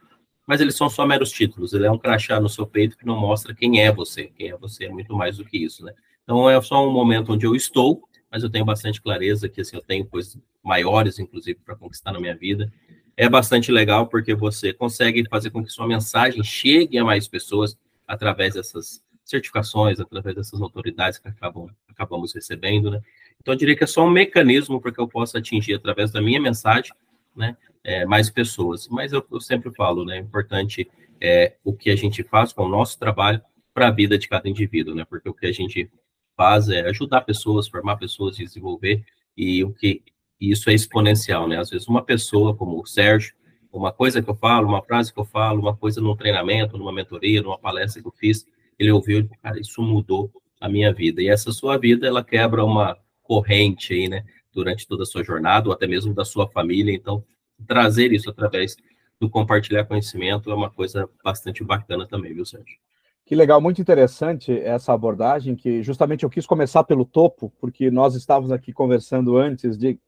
mas 0.45 0.61
eles 0.61 0.75
são 0.75 0.89
só 0.89 1.05
meros 1.05 1.31
títulos, 1.31 1.73
ele 1.73 1.85
é 1.85 1.91
um 1.91 1.97
crachá 1.97 2.39
no 2.39 2.49
seu 2.49 2.65
peito 2.65 2.97
que 2.97 3.05
não 3.05 3.19
mostra 3.19 3.53
quem 3.53 3.81
é 3.81 3.91
você, 3.91 4.25
quem 4.35 4.49
é 4.49 4.57
você 4.57 4.85
é 4.85 4.89
muito 4.89 5.13
mais 5.15 5.37
do 5.37 5.45
que 5.45 5.57
isso, 5.57 5.83
né? 5.83 5.93
Então 6.23 6.49
é 6.49 6.61
só 6.61 6.87
um 6.87 6.91
momento 6.91 7.33
onde 7.33 7.45
eu 7.45 7.55
estou, 7.55 8.01
mas 8.31 8.43
eu 8.43 8.49
tenho 8.49 8.65
bastante 8.65 9.01
clareza 9.01 9.47
que 9.47 9.61
assim, 9.61 9.75
eu 9.75 9.81
tenho 9.81 10.05
coisas 10.05 10.37
maiores, 10.63 11.17
inclusive, 11.17 11.59
para 11.63 11.75
conquistar 11.75 12.11
na 12.11 12.19
minha 12.19 12.35
vida. 12.35 12.71
É 13.15 13.27
bastante 13.29 13.71
legal 13.71 14.07
porque 14.07 14.35
você 14.35 14.73
consegue 14.73 15.27
fazer 15.29 15.49
com 15.49 15.63
que 15.63 15.71
sua 15.71 15.87
mensagem 15.87 16.43
chegue 16.43 16.97
a 16.97 17.05
mais 17.05 17.27
pessoas 17.27 17.77
através 18.05 18.53
dessas 18.53 19.01
certificações, 19.23 19.99
através 19.99 20.35
dessas 20.35 20.61
autoridades 20.61 21.19
que 21.19 21.27
acabam, 21.27 21.67
acabamos 21.87 22.33
recebendo, 22.33 22.91
né? 22.91 23.01
Então, 23.41 23.53
eu 23.53 23.57
diria 23.57 23.75
que 23.75 23.83
é 23.83 23.87
só 23.87 24.05
um 24.05 24.09
mecanismo 24.09 24.81
para 24.81 24.91
que 24.91 24.99
eu 24.99 25.07
possa 25.07 25.37
atingir, 25.37 25.73
através 25.73 26.11
da 26.11 26.21
minha 26.21 26.41
mensagem, 26.41 26.91
né, 27.35 27.55
é, 27.83 28.05
mais 28.05 28.29
pessoas. 28.29 28.87
Mas 28.89 29.13
eu, 29.13 29.25
eu, 29.31 29.39
sempre 29.39 29.71
falo, 29.73 30.03
né, 30.03 30.17
é 30.17 30.19
importante 30.19 30.89
é, 31.21 31.55
o 31.63 31.73
que 31.73 31.89
a 31.89 31.95
gente 31.95 32.23
faz 32.23 32.51
com 32.51 32.65
o 32.65 32.69
nosso 32.69 32.99
trabalho 32.99 33.41
para 33.73 33.87
a 33.87 33.91
vida 33.91 34.17
de 34.17 34.27
cada 34.27 34.49
indivíduo, 34.49 34.95
né, 34.95 35.05
porque 35.07 35.29
o 35.29 35.33
que 35.33 35.45
a 35.45 35.51
gente 35.51 35.89
faz 36.35 36.69
é 36.69 36.81
ajudar 36.89 37.21
pessoas, 37.21 37.67
formar 37.67 37.97
pessoas, 37.97 38.35
desenvolver, 38.35 39.03
e 39.35 39.63
o 39.63 39.71
que 39.71 40.03
isso 40.39 40.69
é 40.69 40.73
exponencial, 40.73 41.47
né, 41.47 41.59
às 41.59 41.69
vezes 41.69 41.87
uma 41.87 42.03
pessoa 42.03 42.55
como 42.55 42.79
o 42.81 42.85
Sérgio, 42.85 43.33
uma 43.71 43.91
coisa 43.91 44.21
que 44.21 44.29
eu 44.29 44.35
falo, 44.35 44.67
uma 44.67 44.81
frase 44.81 45.13
que 45.13 45.19
eu 45.19 45.25
falo, 45.25 45.61
uma 45.61 45.75
coisa 45.75 46.01
num 46.01 46.15
treinamento, 46.15 46.77
numa 46.77 46.91
mentoria, 46.91 47.41
numa 47.41 47.57
palestra 47.57 48.01
que 48.01 48.07
eu 48.07 48.13
fiz, 48.13 48.45
ele 48.77 48.91
ouviu, 48.91 49.27
cara, 49.41 49.59
isso 49.59 49.81
mudou 49.81 50.31
a 50.59 50.67
minha 50.67 50.91
vida, 50.91 51.21
e 51.21 51.29
essa 51.29 51.51
sua 51.51 51.77
vida, 51.77 52.07
ela 52.07 52.23
quebra 52.23 52.63
uma 52.65 52.97
corrente 53.27 53.93
aí, 53.93 54.07
né, 54.07 54.23
durante 54.53 54.87
toda 54.87 55.03
a 55.03 55.05
sua 55.05 55.23
jornada, 55.23 55.67
ou 55.67 55.73
até 55.73 55.85
mesmo 55.85 56.13
da 56.13 56.23
sua 56.23 56.47
família. 56.47 56.93
Então, 56.93 57.23
trazer 57.67 58.13
isso 58.13 58.29
através 58.29 58.77
do 59.19 59.29
compartilhar 59.29 59.85
conhecimento 59.85 60.49
é 60.49 60.55
uma 60.55 60.69
coisa 60.69 61.09
bastante 61.23 61.63
bacana 61.63 62.07
também, 62.07 62.33
viu, 62.33 62.45
Sérgio? 62.45 62.77
Que 63.25 63.35
legal, 63.35 63.59
muito 63.59 63.81
interessante 63.81 64.57
essa 64.57 64.93
abordagem, 64.93 65.55
que 65.55 65.83
justamente 65.83 66.23
eu 66.23 66.29
quis 66.29 66.45
começar 66.45 66.85
pelo 66.85 67.03
topo, 67.03 67.51
porque 67.59 67.91
nós 67.91 68.15
estávamos 68.15 68.51
aqui 68.51 68.71
conversando 68.71 69.35
antes 69.35 69.77
de 69.77 69.99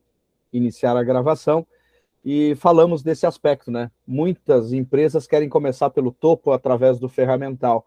iniciar 0.53 0.95
a 0.95 1.03
gravação 1.03 1.67
e 2.23 2.55
falamos 2.55 3.03
desse 3.03 3.25
aspecto, 3.25 3.71
né? 3.71 3.91
Muitas 4.07 4.71
empresas 4.71 5.27
querem 5.27 5.49
começar 5.49 5.89
pelo 5.89 6.11
topo 6.11 6.51
através 6.51 6.97
do 6.97 7.09
ferramental. 7.09 7.85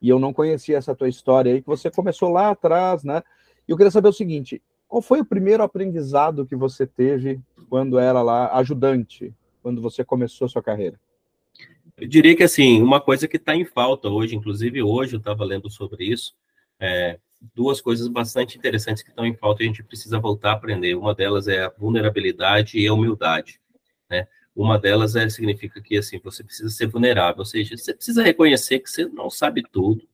E 0.00 0.08
eu 0.08 0.18
não 0.18 0.32
conhecia 0.32 0.78
essa 0.78 0.96
tua 0.96 1.08
história 1.08 1.52
aí, 1.52 1.60
que 1.60 1.68
você 1.68 1.88
começou 1.88 2.30
lá 2.30 2.50
atrás, 2.50 3.04
né? 3.04 3.22
E 3.68 3.70
eu 3.70 3.76
queria 3.76 3.90
saber 3.90 4.08
o 4.08 4.12
seguinte: 4.12 4.60
qual 4.92 5.00
foi 5.00 5.22
o 5.22 5.24
primeiro 5.24 5.62
aprendizado 5.62 6.44
que 6.44 6.54
você 6.54 6.86
teve 6.86 7.40
quando 7.70 7.98
era 7.98 8.20
lá 8.20 8.54
ajudante, 8.58 9.32
quando 9.62 9.80
você 9.80 10.04
começou 10.04 10.44
a 10.44 10.48
sua 10.50 10.62
carreira? 10.62 11.00
Eu 11.96 12.06
diria 12.06 12.36
que, 12.36 12.42
assim, 12.42 12.82
uma 12.82 13.00
coisa 13.00 13.26
que 13.26 13.38
está 13.38 13.56
em 13.56 13.64
falta 13.64 14.10
hoje, 14.10 14.36
inclusive 14.36 14.82
hoje 14.82 15.14
eu 15.14 15.18
estava 15.18 15.46
lendo 15.46 15.70
sobre 15.70 16.04
isso, 16.04 16.34
é, 16.78 17.18
duas 17.54 17.80
coisas 17.80 18.06
bastante 18.06 18.58
interessantes 18.58 19.02
que 19.02 19.08
estão 19.08 19.24
em 19.24 19.34
falta 19.34 19.62
e 19.62 19.64
a 19.64 19.68
gente 19.68 19.82
precisa 19.82 20.20
voltar 20.20 20.50
a 20.50 20.52
aprender. 20.56 20.94
Uma 20.94 21.14
delas 21.14 21.48
é 21.48 21.64
a 21.64 21.70
vulnerabilidade 21.70 22.78
e 22.78 22.86
a 22.86 22.92
humildade, 22.92 23.58
né? 24.10 24.28
Uma 24.54 24.78
delas 24.78 25.16
é, 25.16 25.26
significa 25.30 25.80
que, 25.80 25.96
assim, 25.96 26.20
você 26.22 26.44
precisa 26.44 26.68
ser 26.68 26.86
vulnerável, 26.86 27.38
ou 27.38 27.46
seja, 27.46 27.78
você 27.78 27.94
precisa 27.94 28.22
reconhecer 28.22 28.78
que 28.80 28.90
você 28.90 29.06
não 29.06 29.30
sabe 29.30 29.62
tudo, 29.72 30.06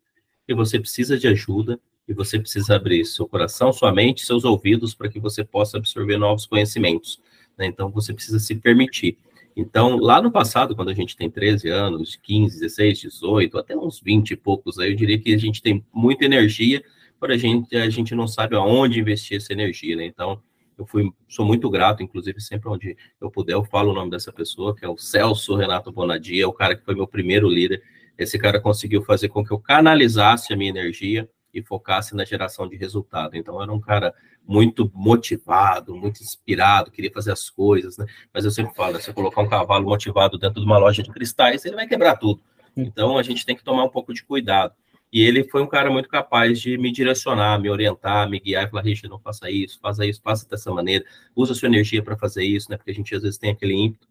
que 0.47 0.55
você 0.55 0.79
precisa 0.79 1.19
de 1.19 1.27
ajuda, 1.27 1.81
e 2.09 2.15
você 2.15 2.39
precisa 2.39 2.77
abrir 2.77 3.05
seu 3.05 3.29
coração, 3.29 3.73
sua 3.73 3.93
mente, 3.93 4.25
seus 4.25 4.45
ouvidos 4.45 4.95
para 4.95 5.11
que 5.11 5.21
você 5.21 5.45
possa 5.45 5.77
absorver 5.77 6.17
novos 6.17 6.47
conhecimentos. 6.47 7.21
Né? 7.57 7.67
Então, 7.67 7.91
você 7.91 8.15
precisa 8.15 8.39
se 8.39 8.55
permitir. 8.55 9.19
Então, 9.55 9.99
lá 9.99 10.23
no 10.23 10.31
passado, 10.31 10.75
quando 10.75 10.89
a 10.89 10.95
gente 10.95 11.17
tem 11.17 11.29
13 11.31 11.69
anos, 11.69 12.17
15, 12.17 12.61
16, 12.61 13.01
18, 13.01 13.59
até 13.59 13.77
uns 13.77 14.01
20 14.01 14.31
e 14.31 14.37
poucos, 14.37 14.79
aí 14.79 14.93
eu 14.93 14.97
diria 14.97 15.19
que 15.19 15.35
a 15.35 15.39
gente 15.39 15.61
tem 15.61 15.85
muita 15.93 16.25
energia, 16.25 16.83
para 17.21 17.35
a 17.35 17.37
gente, 17.37 17.77
a 17.77 17.91
gente 17.91 18.15
não 18.15 18.29
sabe 18.29 18.55
aonde 18.55 19.01
investir 19.01 19.37
essa 19.37 19.53
energia, 19.53 19.97
né? 19.97 20.07
Então, 20.07 20.41
eu 20.79 20.87
fui, 20.87 21.11
sou 21.29 21.45
muito 21.45 21.69
grato, 21.69 22.05
inclusive, 22.05 22.41
sempre 22.41 22.69
onde 22.69 22.97
eu 23.21 23.29
puder, 23.29 23.55
eu 23.55 23.65
falo 23.65 23.91
o 23.91 23.95
nome 23.95 24.13
dessa 24.13 24.33
pessoa, 24.33 24.75
que 24.77 24.85
é 24.85 24.89
o 24.89 24.97
Celso 24.97 25.57
Renato 25.57 25.91
Bonadia, 25.91 26.45
é 26.45 26.47
o 26.47 26.53
cara 26.53 26.77
que 26.77 26.85
foi 26.85 26.95
meu 26.95 27.09
primeiro 27.09 27.49
líder. 27.49 27.83
Esse 28.17 28.39
cara 28.39 28.61
conseguiu 28.61 29.03
fazer 29.03 29.29
com 29.29 29.45
que 29.45 29.51
eu 29.51 29.59
canalizasse 29.59 30.53
a 30.53 30.57
minha 30.57 30.71
energia 30.71 31.29
e 31.53 31.63
focasse 31.63 32.15
na 32.15 32.25
geração 32.25 32.69
de 32.69 32.77
resultado. 32.77 33.37
Então, 33.37 33.63
era 33.63 33.73
um 33.73 33.81
cara 33.81 34.15
muito 34.47 34.91
motivado, 34.95 35.95
muito 35.95 36.23
inspirado, 36.23 36.91
queria 36.91 37.13
fazer 37.13 37.33
as 37.33 37.51
coisas, 37.51 37.99
né? 37.99 38.07
Mas 38.33 38.45
eu 38.45 38.51
sempre 38.51 38.75
falo, 38.75 39.01
se 39.01 39.11
eu 39.11 39.15
colocar 39.15 39.43
um 39.43 39.49
cavalo 39.49 39.85
motivado 39.85 40.39
dentro 40.39 40.61
de 40.61 40.67
uma 40.67 40.79
loja 40.79 41.03
de 41.03 41.11
cristais, 41.11 41.65
ele 41.65 41.77
vai 41.77 41.87
quebrar 41.87 42.17
tudo. 42.17 42.41
Então, 42.77 43.19
a 43.19 43.23
gente 43.23 43.45
tem 43.45 43.57
que 43.57 43.65
tomar 43.65 43.85
um 43.85 43.89
pouco 43.89 44.15
de 44.15 44.25
cuidado. 44.25 44.75
E 45.13 45.23
ele 45.23 45.45
foi 45.45 45.63
um 45.63 45.67
cara 45.67 45.91
muito 45.91 46.09
capaz 46.09 46.61
de 46.61 46.77
me 46.77 46.93
direcionar, 46.93 47.59
me 47.59 47.71
orientar, 47.71 48.29
me 48.29 48.39
guiar 48.39 48.67
e 48.67 48.71
falar, 48.71 48.83
Richard, 48.83 49.09
não 49.09 49.19
faça 49.19 49.51
isso, 49.51 49.79
faça 49.81 50.05
isso, 50.05 50.21
faça 50.23 50.47
dessa 50.47 50.71
maneira, 50.71 51.05
usa 51.35 51.55
sua 51.55 51.67
energia 51.67 52.03
para 52.03 52.17
fazer 52.17 52.45
isso, 52.45 52.71
né? 52.71 52.77
Porque 52.77 52.91
a 52.91 52.95
gente 52.95 53.15
às 53.15 53.23
vezes 53.23 53.39
tem 53.39 53.51
aquele 53.51 53.75
ímpeto. 53.75 54.07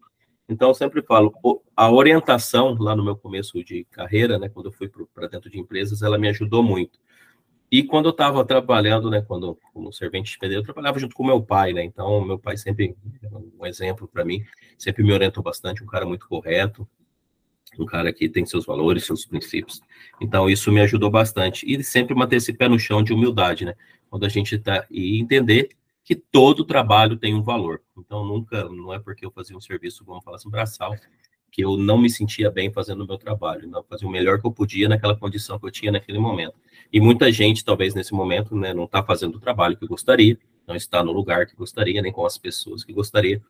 Então, 0.48 0.68
eu 0.70 0.74
sempre 0.74 1.02
falo, 1.02 1.32
a 1.76 1.92
orientação 1.92 2.74
lá 2.78 2.96
no 2.96 3.04
meu 3.04 3.14
começo 3.14 3.62
de 3.62 3.84
carreira, 3.90 4.38
né, 4.38 4.48
quando 4.48 4.66
eu 4.66 4.72
fui 4.72 4.90
para 5.12 5.28
dentro 5.28 5.50
de 5.50 5.58
empresas, 5.58 6.00
ela 6.00 6.16
me 6.16 6.26
ajudou 6.28 6.62
muito. 6.62 6.98
E 7.70 7.82
quando 7.82 8.06
eu 8.06 8.10
estava 8.10 8.44
trabalhando, 8.44 9.10
né, 9.10 9.20
quando 9.20 9.58
como 9.74 9.92
servente 9.92 10.32
de 10.32 10.38
pedreiro, 10.38 10.62
eu 10.62 10.64
trabalhava 10.64 10.98
junto 10.98 11.14
com 11.14 11.24
meu 11.24 11.42
pai, 11.42 11.72
né? 11.72 11.84
Então, 11.84 12.24
meu 12.24 12.38
pai 12.38 12.56
sempre 12.56 12.96
um 13.58 13.66
exemplo 13.66 14.08
para 14.08 14.24
mim, 14.24 14.42
sempre 14.78 15.02
me 15.02 15.12
orientou 15.12 15.42
bastante, 15.42 15.82
um 15.82 15.86
cara 15.86 16.06
muito 16.06 16.26
correto, 16.26 16.88
um 17.78 17.84
cara 17.84 18.12
que 18.12 18.28
tem 18.28 18.46
seus 18.46 18.64
valores, 18.64 19.04
seus 19.04 19.26
princípios. 19.26 19.80
Então, 20.20 20.48
isso 20.48 20.72
me 20.72 20.80
ajudou 20.80 21.10
bastante. 21.10 21.66
E 21.70 21.82
sempre 21.84 22.14
manter 22.14 22.36
esse 22.36 22.52
pé 22.52 22.68
no 22.68 22.78
chão 22.78 23.02
de 23.02 23.12
humildade, 23.12 23.64
né? 23.64 23.74
Quando 24.08 24.24
a 24.24 24.28
gente 24.28 24.58
tá 24.58 24.86
e 24.90 25.20
entender 25.20 25.70
que 26.02 26.16
todo 26.16 26.64
trabalho 26.64 27.18
tem 27.18 27.34
um 27.34 27.42
valor. 27.42 27.82
Então, 27.96 28.24
nunca, 28.24 28.64
não 28.64 28.94
é 28.94 28.98
porque 28.98 29.26
eu 29.26 29.30
fazia 29.30 29.54
um 29.56 29.60
serviço, 29.60 30.04
vamos 30.06 30.24
falar 30.24 30.36
assim, 30.36 30.48
braçal, 30.48 30.94
que 31.50 31.64
eu 31.64 31.76
não 31.76 31.98
me 31.98 32.10
sentia 32.10 32.50
bem 32.50 32.70
fazendo 32.70 33.02
o 33.02 33.06
meu 33.06 33.18
trabalho, 33.18 33.68
não 33.68 33.82
fazia 33.82 34.06
o 34.06 34.10
melhor 34.10 34.40
que 34.40 34.46
eu 34.46 34.52
podia 34.52 34.88
naquela 34.88 35.16
condição 35.16 35.58
que 35.58 35.66
eu 35.66 35.70
tinha 35.70 35.92
naquele 35.92 36.18
momento. 36.18 36.54
E 36.92 37.00
muita 37.00 37.30
gente, 37.32 37.64
talvez 37.64 37.94
nesse 37.94 38.12
momento, 38.12 38.54
né, 38.54 38.72
não 38.72 38.84
está 38.84 39.02
fazendo 39.02 39.36
o 39.36 39.40
trabalho 39.40 39.76
que 39.76 39.86
gostaria, 39.86 40.38
não 40.66 40.76
está 40.76 41.02
no 41.02 41.12
lugar 41.12 41.46
que 41.46 41.56
gostaria, 41.56 42.02
nem 42.02 42.12
com 42.12 42.24
as 42.24 42.36
pessoas 42.38 42.84
que 42.84 42.92
gostaria. 42.92 43.42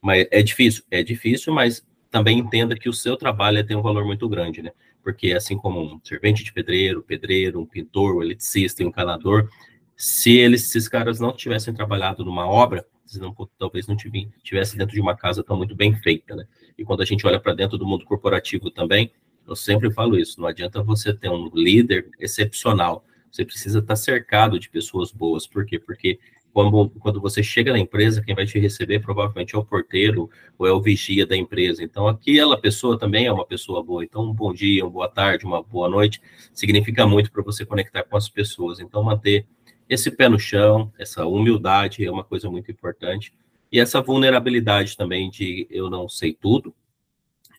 Mas 0.00 0.26
é 0.30 0.42
difícil, 0.42 0.84
é 0.90 1.02
difícil, 1.02 1.52
mas 1.52 1.84
também 2.10 2.38
entenda 2.38 2.76
que 2.76 2.88
o 2.88 2.92
seu 2.92 3.16
trabalho 3.16 3.64
tem 3.66 3.76
um 3.76 3.82
valor 3.82 4.04
muito 4.04 4.28
grande, 4.28 4.62
né? 4.62 4.70
Porque 5.02 5.32
assim 5.32 5.56
como 5.56 5.80
um 5.80 6.00
servente 6.02 6.44
de 6.44 6.52
pedreiro, 6.52 7.02
pedreiro, 7.02 7.60
um 7.60 7.66
pintor, 7.66 8.16
um 8.16 8.22
eletricista 8.22 8.84
um 8.84 8.90
canador, 8.90 9.48
se 9.96 10.36
eles, 10.36 10.68
esses 10.68 10.88
caras 10.88 11.18
não 11.18 11.32
tivessem 11.32 11.72
trabalhado 11.72 12.24
numa 12.24 12.46
obra, 12.46 12.86
não, 13.14 13.34
talvez 13.58 13.86
não 13.86 13.96
tivesse 14.42 14.76
dentro 14.76 14.94
de 14.94 15.00
uma 15.00 15.16
casa 15.16 15.42
tão 15.42 15.56
muito 15.56 15.74
bem 15.74 15.94
feita, 15.94 16.34
né? 16.34 16.46
E 16.78 16.84
quando 16.84 17.02
a 17.02 17.04
gente 17.04 17.26
olha 17.26 17.40
para 17.40 17.54
dentro 17.54 17.78
do 17.78 17.86
mundo 17.86 18.04
corporativo 18.04 18.70
também, 18.70 19.10
eu 19.46 19.54
sempre 19.54 19.90
falo 19.90 20.18
isso, 20.18 20.40
não 20.40 20.48
adianta 20.48 20.82
você 20.82 21.14
ter 21.14 21.28
um 21.28 21.48
líder 21.54 22.08
excepcional, 22.18 23.04
você 23.30 23.44
precisa 23.44 23.78
estar 23.78 23.96
cercado 23.96 24.58
de 24.58 24.68
pessoas 24.68 25.12
boas, 25.12 25.46
por 25.46 25.64
quê? 25.64 25.78
Porque 25.78 26.18
quando, 26.56 26.88
quando 27.00 27.20
você 27.20 27.42
chega 27.42 27.70
na 27.70 27.78
empresa, 27.78 28.22
quem 28.22 28.34
vai 28.34 28.46
te 28.46 28.58
receber 28.58 29.00
provavelmente 29.00 29.54
é 29.54 29.58
o 29.58 29.64
porteiro 29.64 30.30
ou 30.58 30.66
é 30.66 30.72
o 30.72 30.80
vigia 30.80 31.26
da 31.26 31.36
empresa. 31.36 31.84
Então, 31.84 32.08
aquela 32.08 32.58
pessoa 32.58 32.98
também 32.98 33.26
é 33.26 33.32
uma 33.32 33.44
pessoa 33.44 33.82
boa. 33.82 34.02
Então, 34.02 34.22
um 34.22 34.32
bom 34.32 34.54
dia, 34.54 34.82
uma 34.82 34.90
boa 34.90 35.08
tarde, 35.08 35.44
uma 35.44 35.62
boa 35.62 35.86
noite 35.86 36.18
significa 36.54 37.06
muito 37.06 37.30
para 37.30 37.42
você 37.42 37.66
conectar 37.66 38.04
com 38.04 38.16
as 38.16 38.30
pessoas. 38.30 38.80
Então, 38.80 39.02
manter 39.02 39.46
esse 39.86 40.10
pé 40.10 40.30
no 40.30 40.38
chão, 40.38 40.90
essa 40.98 41.26
humildade 41.26 42.02
é 42.02 42.10
uma 42.10 42.24
coisa 42.24 42.50
muito 42.50 42.70
importante. 42.70 43.34
E 43.70 43.80
essa 43.80 44.00
vulnerabilidade 44.00 44.96
também 44.96 45.30
de 45.30 45.66
eu 45.70 45.90
não 45.90 46.08
sei 46.08 46.32
tudo, 46.32 46.74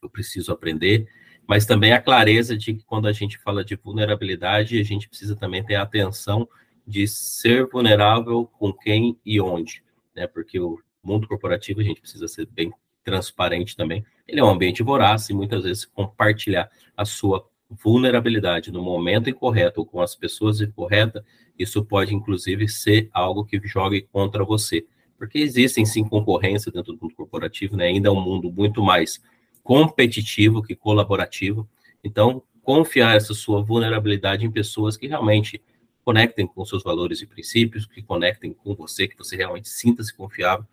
eu 0.01 0.09
preciso 0.09 0.51
aprender, 0.51 1.07
mas 1.47 1.65
também 1.65 1.93
a 1.93 2.01
clareza 2.01 2.57
de 2.57 2.73
que 2.73 2.83
quando 2.83 3.07
a 3.07 3.13
gente 3.13 3.37
fala 3.37 3.63
de 3.63 3.75
vulnerabilidade, 3.75 4.79
a 4.79 4.83
gente 4.83 5.07
precisa 5.07 5.35
também 5.35 5.63
ter 5.63 5.75
atenção 5.75 6.47
de 6.85 7.07
ser 7.07 7.67
vulnerável 7.67 8.45
com 8.45 8.71
quem 8.71 9.17
e 9.25 9.41
onde, 9.41 9.83
né? 10.15 10.27
Porque 10.27 10.59
o 10.59 10.79
mundo 11.03 11.27
corporativo 11.27 11.79
a 11.79 11.83
gente 11.83 12.01
precisa 12.01 12.27
ser 12.27 12.45
bem 12.47 12.71
transparente 13.03 13.75
também. 13.75 14.05
Ele 14.27 14.39
é 14.39 14.43
um 14.43 14.49
ambiente 14.49 14.83
voraz 14.83 15.29
e 15.29 15.33
muitas 15.33 15.63
vezes 15.63 15.85
compartilhar 15.85 16.69
a 16.95 17.05
sua 17.05 17.47
vulnerabilidade 17.69 18.71
no 18.71 18.81
momento 18.81 19.29
incorreto 19.29 19.81
ou 19.81 19.85
com 19.85 20.01
as 20.01 20.15
pessoas 20.15 20.61
incorretas, 20.61 21.23
isso 21.57 21.83
pode 21.83 22.13
inclusive 22.13 22.67
ser 22.67 23.09
algo 23.13 23.45
que 23.45 23.59
jogue 23.65 24.01
contra 24.01 24.43
você. 24.43 24.85
Porque 25.17 25.39
existem 25.39 25.85
sim 25.85 26.03
concorrência 26.03 26.71
dentro 26.71 26.93
do 26.93 26.99
mundo 27.01 27.15
corporativo, 27.15 27.75
né? 27.75 27.87
Ainda 27.87 28.09
é 28.09 28.11
um 28.11 28.21
mundo 28.21 28.51
muito 28.51 28.81
mais 28.81 29.21
competitivo 29.63 30.61
que 30.61 30.75
colaborativo. 30.75 31.67
Então, 32.03 32.43
confiar 32.61 33.15
essa 33.15 33.33
sua 33.33 33.61
vulnerabilidade 33.61 34.45
em 34.45 34.51
pessoas 34.51 34.95
que 34.95 35.07
realmente 35.07 35.61
conectem 36.03 36.47
com 36.47 36.63
seus 36.63 36.83
valores 36.83 37.21
e 37.21 37.25
princípios, 37.25 37.85
que 37.85 38.01
conectem 38.01 38.53
com 38.53 38.73
você, 38.75 39.07
que 39.07 39.17
você 39.17 39.35
realmente 39.35 39.67
sinta-se 39.67 40.15
confiável, 40.15 40.65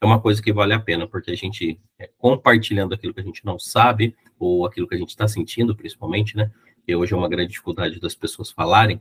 é 0.00 0.06
uma 0.06 0.20
coisa 0.20 0.42
que 0.42 0.52
vale 0.52 0.72
a 0.72 0.80
pena, 0.80 1.06
porque 1.06 1.30
a 1.30 1.36
gente, 1.36 1.78
é, 1.98 2.08
compartilhando 2.18 2.94
aquilo 2.94 3.12
que 3.12 3.20
a 3.20 3.24
gente 3.24 3.44
não 3.44 3.58
sabe, 3.58 4.16
ou 4.38 4.64
aquilo 4.64 4.88
que 4.88 4.94
a 4.94 4.98
gente 4.98 5.10
está 5.10 5.28
sentindo, 5.28 5.76
principalmente, 5.76 6.36
né? 6.36 6.50
Que 6.86 6.96
hoje 6.96 7.12
é 7.12 7.16
uma 7.16 7.28
grande 7.28 7.50
dificuldade 7.50 8.00
das 8.00 8.14
pessoas 8.14 8.50
falarem, 8.50 9.00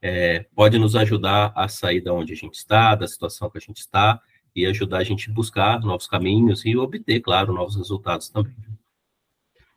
é, 0.00 0.46
pode 0.54 0.78
nos 0.78 0.96
ajudar 0.96 1.52
a 1.54 1.68
sair 1.68 2.00
da 2.00 2.12
onde 2.12 2.32
a 2.32 2.36
gente 2.36 2.54
está, 2.54 2.94
da 2.94 3.06
situação 3.06 3.50
que 3.50 3.58
a 3.58 3.60
gente 3.60 3.78
está, 3.78 4.20
e 4.54 4.66
ajudar 4.66 4.98
a 4.98 5.04
gente 5.04 5.30
a 5.30 5.32
buscar 5.32 5.80
novos 5.80 6.06
caminhos 6.06 6.64
e 6.64 6.76
obter, 6.76 7.20
claro, 7.20 7.52
novos 7.52 7.76
resultados 7.76 8.28
também. 8.28 8.54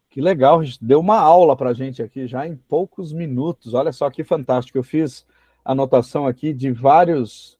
Que 0.10 0.22
legal, 0.22 0.60
a 0.60 0.64
gente 0.64 0.84
deu 0.84 1.00
uma 1.00 1.18
aula 1.18 1.56
para 1.58 1.72
a 1.72 1.74
gente 1.74 2.02
aqui 2.04 2.28
já 2.28 2.48
em 2.48 2.56
poucos 2.56 3.12
minutos. 3.12 3.74
Olha 3.74 3.92
só 3.92 4.10
que 4.12 4.24
fantástico. 4.24 4.78
Eu 4.78 4.84
fiz 4.84 5.26
anotação 5.66 6.28
aqui 6.28 6.54
de 6.54 6.72
vários, 6.72 7.58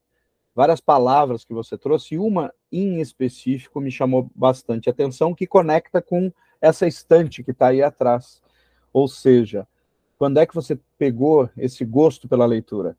várias 0.54 0.80
palavras 0.80 1.44
que 1.44 1.54
você 1.54 1.78
trouxe, 1.78 2.14
e 2.14 2.20
uma 2.20 2.54
em 2.72 3.02
específico 3.02 3.82
me 3.82 3.90
chamou 3.90 4.30
bastante 4.36 4.90
atenção, 4.90 5.34
que 5.34 5.48
conecta 5.48 6.02
com 6.02 6.32
essa 6.62 6.88
estante 6.88 7.44
que 7.44 7.52
está 7.52 7.68
aí 7.68 7.82
atrás. 7.82 8.42
Ou 8.92 9.08
seja, 9.08 9.68
quando 10.18 10.40
é 10.40 10.46
que 10.46 10.54
você 10.54 10.80
pegou 10.98 11.50
esse 11.58 11.84
gosto 11.84 12.28
pela 12.28 12.46
leitura? 12.46 12.96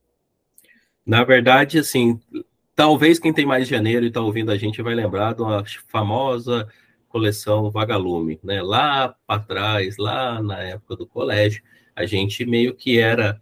Na 1.06 1.22
verdade, 1.22 1.78
assim, 1.78 2.20
talvez 2.74 3.18
quem 3.18 3.32
tem 3.32 3.46
mais 3.46 3.64
de 3.66 3.70
janeiro 3.70 4.04
e 4.04 4.08
está 4.08 4.20
ouvindo 4.20 4.50
a 4.50 4.56
gente 4.56 4.82
vai 4.82 4.94
lembrar 4.94 5.34
de 5.34 5.42
uma 5.42 5.64
famosa 5.88 6.68
coleção 7.08 7.70
Vagalume, 7.70 8.40
né? 8.42 8.60
Lá 8.60 9.14
para 9.26 9.40
trás, 9.40 9.96
lá 9.96 10.42
na 10.42 10.58
época 10.60 10.96
do 10.96 11.06
colégio, 11.06 11.62
a 11.94 12.04
gente 12.06 12.44
meio 12.44 12.74
que 12.74 12.98
era 12.98 13.40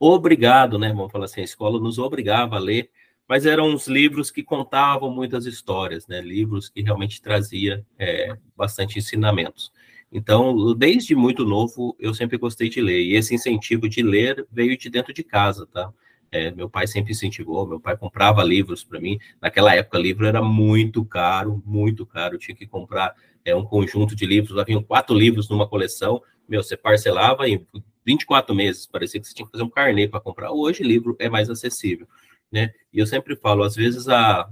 obrigado, 0.00 0.78
né? 0.78 0.88
Vamos 0.92 1.12
falar 1.12 1.26
assim, 1.26 1.42
a 1.42 1.44
escola 1.44 1.78
nos 1.78 1.98
obrigava 1.98 2.56
a 2.56 2.58
ler, 2.58 2.90
mas 3.28 3.44
eram 3.46 3.68
uns 3.68 3.86
livros 3.86 4.30
que 4.30 4.42
contavam 4.42 5.10
muitas 5.10 5.44
histórias, 5.46 6.06
né? 6.06 6.20
Livros 6.20 6.68
que 6.68 6.82
realmente 6.82 7.20
trazia 7.20 7.84
é, 7.98 8.34
bastante 8.56 8.98
ensinamentos. 8.98 9.70
Então, 10.10 10.74
desde 10.74 11.14
muito 11.14 11.44
novo, 11.44 11.96
eu 11.98 12.12
sempre 12.14 12.36
gostei 12.36 12.68
de 12.68 12.80
ler. 12.80 13.02
E 13.02 13.14
esse 13.14 13.34
incentivo 13.34 13.88
de 13.88 14.02
ler 14.02 14.46
veio 14.50 14.76
de 14.76 14.90
dentro 14.90 15.12
de 15.12 15.22
casa, 15.22 15.66
tá? 15.66 15.92
É, 16.32 16.50
meu 16.50 16.68
pai 16.68 16.86
sempre 16.86 17.12
incentivou, 17.12 17.66
meu 17.66 17.78
pai 17.78 17.94
comprava 17.94 18.42
livros 18.42 18.82
para 18.82 18.98
mim. 18.98 19.18
Naquela 19.38 19.74
época, 19.74 19.98
livro 19.98 20.26
era 20.26 20.42
muito 20.42 21.04
caro, 21.04 21.62
muito 21.66 22.06
caro. 22.06 22.36
Eu 22.36 22.38
tinha 22.38 22.56
que 22.56 22.66
comprar 22.66 23.14
é, 23.44 23.54
um 23.54 23.62
conjunto 23.62 24.16
de 24.16 24.24
livros, 24.24 24.56
lá 24.56 24.64
vinham 24.64 24.82
quatro 24.82 25.14
livros 25.14 25.50
numa 25.50 25.68
coleção. 25.68 26.22
Meu, 26.48 26.62
você 26.62 26.74
parcelava 26.74 27.46
em 27.46 27.66
24 28.04 28.54
meses, 28.54 28.86
parecia 28.86 29.20
que 29.20 29.26
você 29.26 29.34
tinha 29.34 29.44
que 29.44 29.52
fazer 29.52 29.62
um 29.62 29.68
carnê 29.68 30.08
para 30.08 30.20
comprar. 30.20 30.50
Hoje, 30.52 30.82
livro 30.82 31.14
é 31.18 31.28
mais 31.28 31.50
acessível, 31.50 32.08
né? 32.50 32.72
E 32.90 32.98
eu 32.98 33.06
sempre 33.06 33.36
falo, 33.36 33.62
às 33.62 33.76
vezes, 33.76 34.08
a, 34.08 34.48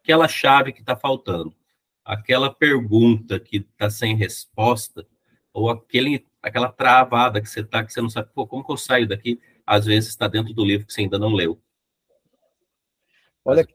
aquela 0.00 0.28
chave 0.28 0.72
que 0.72 0.80
está 0.80 0.94
faltando, 0.94 1.52
aquela 2.04 2.54
pergunta 2.54 3.40
que 3.40 3.56
está 3.56 3.90
sem 3.90 4.14
resposta, 4.14 5.04
ou 5.52 5.68
aquele, 5.70 6.24
aquela 6.40 6.70
travada 6.70 7.40
que 7.40 7.48
você 7.48 7.60
está, 7.60 7.82
que 7.82 7.92
você 7.92 8.00
não 8.00 8.10
sabe, 8.10 8.28
pô, 8.32 8.46
como 8.46 8.64
que 8.64 8.70
eu 8.70 8.76
saio 8.76 9.08
daqui? 9.08 9.40
Às 9.66 9.84
vezes 9.84 10.10
está 10.10 10.28
dentro 10.28 10.54
do 10.54 10.64
livro 10.64 10.86
que 10.86 10.92
você 10.92 11.00
ainda 11.00 11.18
não 11.18 11.34
leu. 11.34 11.60
Olha, 13.44 13.66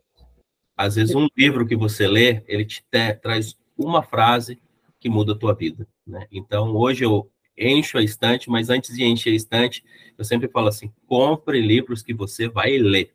às 0.77 0.95
vezes 0.95 1.13
um 1.13 1.27
livro 1.37 1.67
que 1.67 1.75
você 1.75 2.07
lê, 2.07 2.43
ele 2.47 2.65
te 2.65 2.83
traz 3.21 3.57
uma 3.77 4.01
frase 4.01 4.59
que 4.99 5.09
muda 5.09 5.33
a 5.33 5.37
tua 5.37 5.53
vida, 5.53 5.87
né? 6.05 6.27
Então, 6.31 6.75
hoje 6.75 7.03
eu 7.03 7.29
encho 7.57 7.97
a 7.97 8.03
estante, 8.03 8.49
mas 8.49 8.69
antes 8.69 8.95
de 8.95 9.03
encher 9.03 9.33
a 9.33 9.35
estante, 9.35 9.83
eu 10.17 10.23
sempre 10.23 10.47
falo 10.47 10.67
assim, 10.67 10.91
compre 11.07 11.61
livros 11.61 12.01
que 12.01 12.13
você 12.13 12.47
vai 12.47 12.77
ler, 12.77 13.13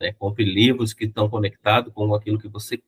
né? 0.00 0.12
Compre 0.12 0.44
livros 0.44 0.92
que 0.92 1.04
estão 1.04 1.28
conectados 1.28 1.92
com 1.92 2.14
aquilo 2.14 2.38
que 2.38 2.48
você 2.48 2.80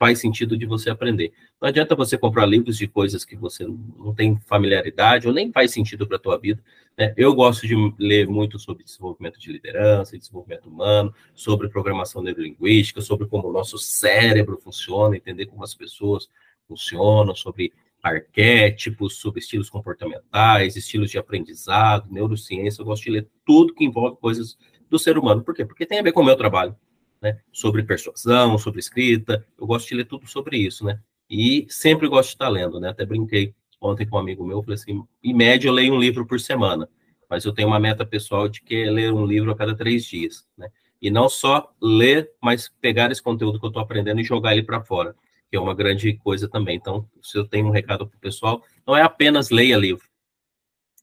faz 0.00 0.18
sentido 0.18 0.56
de 0.56 0.64
você 0.64 0.88
aprender. 0.88 1.30
Não 1.60 1.68
adianta 1.68 1.94
você 1.94 2.16
comprar 2.16 2.46
livros 2.46 2.78
de 2.78 2.88
coisas 2.88 3.22
que 3.22 3.36
você 3.36 3.66
não 3.66 4.14
tem 4.14 4.40
familiaridade 4.46 5.28
ou 5.28 5.34
nem 5.34 5.52
faz 5.52 5.72
sentido 5.72 6.06
para 6.06 6.16
a 6.16 6.20
tua 6.20 6.38
vida. 6.38 6.64
Né? 6.96 7.12
Eu 7.18 7.34
gosto 7.34 7.66
de 7.66 7.76
ler 7.98 8.26
muito 8.26 8.58
sobre 8.58 8.82
desenvolvimento 8.82 9.38
de 9.38 9.52
liderança, 9.52 10.16
desenvolvimento 10.16 10.70
humano, 10.70 11.14
sobre 11.34 11.68
programação 11.68 12.22
neurolinguística, 12.22 13.02
sobre 13.02 13.26
como 13.26 13.48
o 13.48 13.52
nosso 13.52 13.76
cérebro 13.76 14.58
funciona, 14.58 15.18
entender 15.18 15.44
como 15.44 15.62
as 15.62 15.74
pessoas 15.74 16.30
funcionam, 16.66 17.34
sobre 17.36 17.70
arquétipos, 18.02 19.16
sobre 19.16 19.40
estilos 19.40 19.68
comportamentais, 19.68 20.76
estilos 20.76 21.10
de 21.10 21.18
aprendizado, 21.18 22.10
neurociência. 22.10 22.80
Eu 22.80 22.86
gosto 22.86 23.02
de 23.02 23.10
ler 23.10 23.28
tudo 23.44 23.74
que 23.74 23.84
envolve 23.84 24.16
coisas 24.16 24.56
do 24.88 24.98
ser 24.98 25.18
humano. 25.18 25.44
Por 25.44 25.54
quê? 25.54 25.66
Porque 25.66 25.84
tem 25.84 25.98
a 25.98 26.02
ver 26.02 26.12
com 26.12 26.22
o 26.22 26.24
meu 26.24 26.36
trabalho 26.36 26.74
né? 27.20 27.38
Sobre 27.52 27.82
persuasão, 27.82 28.56
sobre 28.58 28.80
escrita. 28.80 29.46
Eu 29.58 29.66
gosto 29.66 29.88
de 29.88 29.94
ler 29.94 30.04
tudo 30.06 30.26
sobre 30.26 30.56
isso, 30.56 30.84
né? 30.84 31.00
E 31.28 31.66
sempre 31.68 32.08
gosto 32.08 32.30
de 32.30 32.34
estar 32.34 32.48
lendo, 32.48 32.80
né? 32.80 32.88
Até 32.88 33.04
brinquei 33.04 33.54
ontem 33.80 34.06
com 34.06 34.16
um 34.16 34.20
amigo 34.20 34.46
meu, 34.46 34.62
falei 34.62 34.74
assim, 34.74 35.02
em 35.22 35.34
média 35.34 35.68
eu 35.68 35.72
leio 35.72 35.94
um 35.94 35.98
livro 35.98 36.26
por 36.26 36.38
semana, 36.38 36.88
mas 37.28 37.44
eu 37.44 37.52
tenho 37.52 37.68
uma 37.68 37.80
meta 37.80 38.04
pessoal 38.04 38.48
de 38.48 38.60
que 38.60 38.74
é 38.74 38.90
ler 38.90 39.12
um 39.12 39.24
livro 39.24 39.50
a 39.50 39.56
cada 39.56 39.74
três 39.74 40.04
dias, 40.04 40.44
né? 40.56 40.68
E 41.00 41.10
não 41.10 41.28
só 41.28 41.72
ler, 41.80 42.30
mas 42.42 42.70
pegar 42.80 43.10
esse 43.10 43.22
conteúdo 43.22 43.58
que 43.58 43.64
eu 43.64 43.68
estou 43.68 43.82
aprendendo 43.82 44.20
e 44.20 44.24
jogar 44.24 44.52
ele 44.52 44.62
para 44.62 44.82
fora, 44.82 45.14
que 45.48 45.56
é 45.56 45.60
uma 45.60 45.74
grande 45.74 46.12
coisa 46.18 46.46
também. 46.46 46.76
Então, 46.76 47.08
se 47.22 47.38
eu 47.38 47.46
tenho 47.46 47.66
um 47.66 47.70
recado 47.70 48.06
para 48.06 48.16
o 48.16 48.20
pessoal, 48.20 48.62
não 48.86 48.94
é 48.94 49.02
apenas 49.02 49.48
leia 49.48 49.78
livro, 49.78 50.04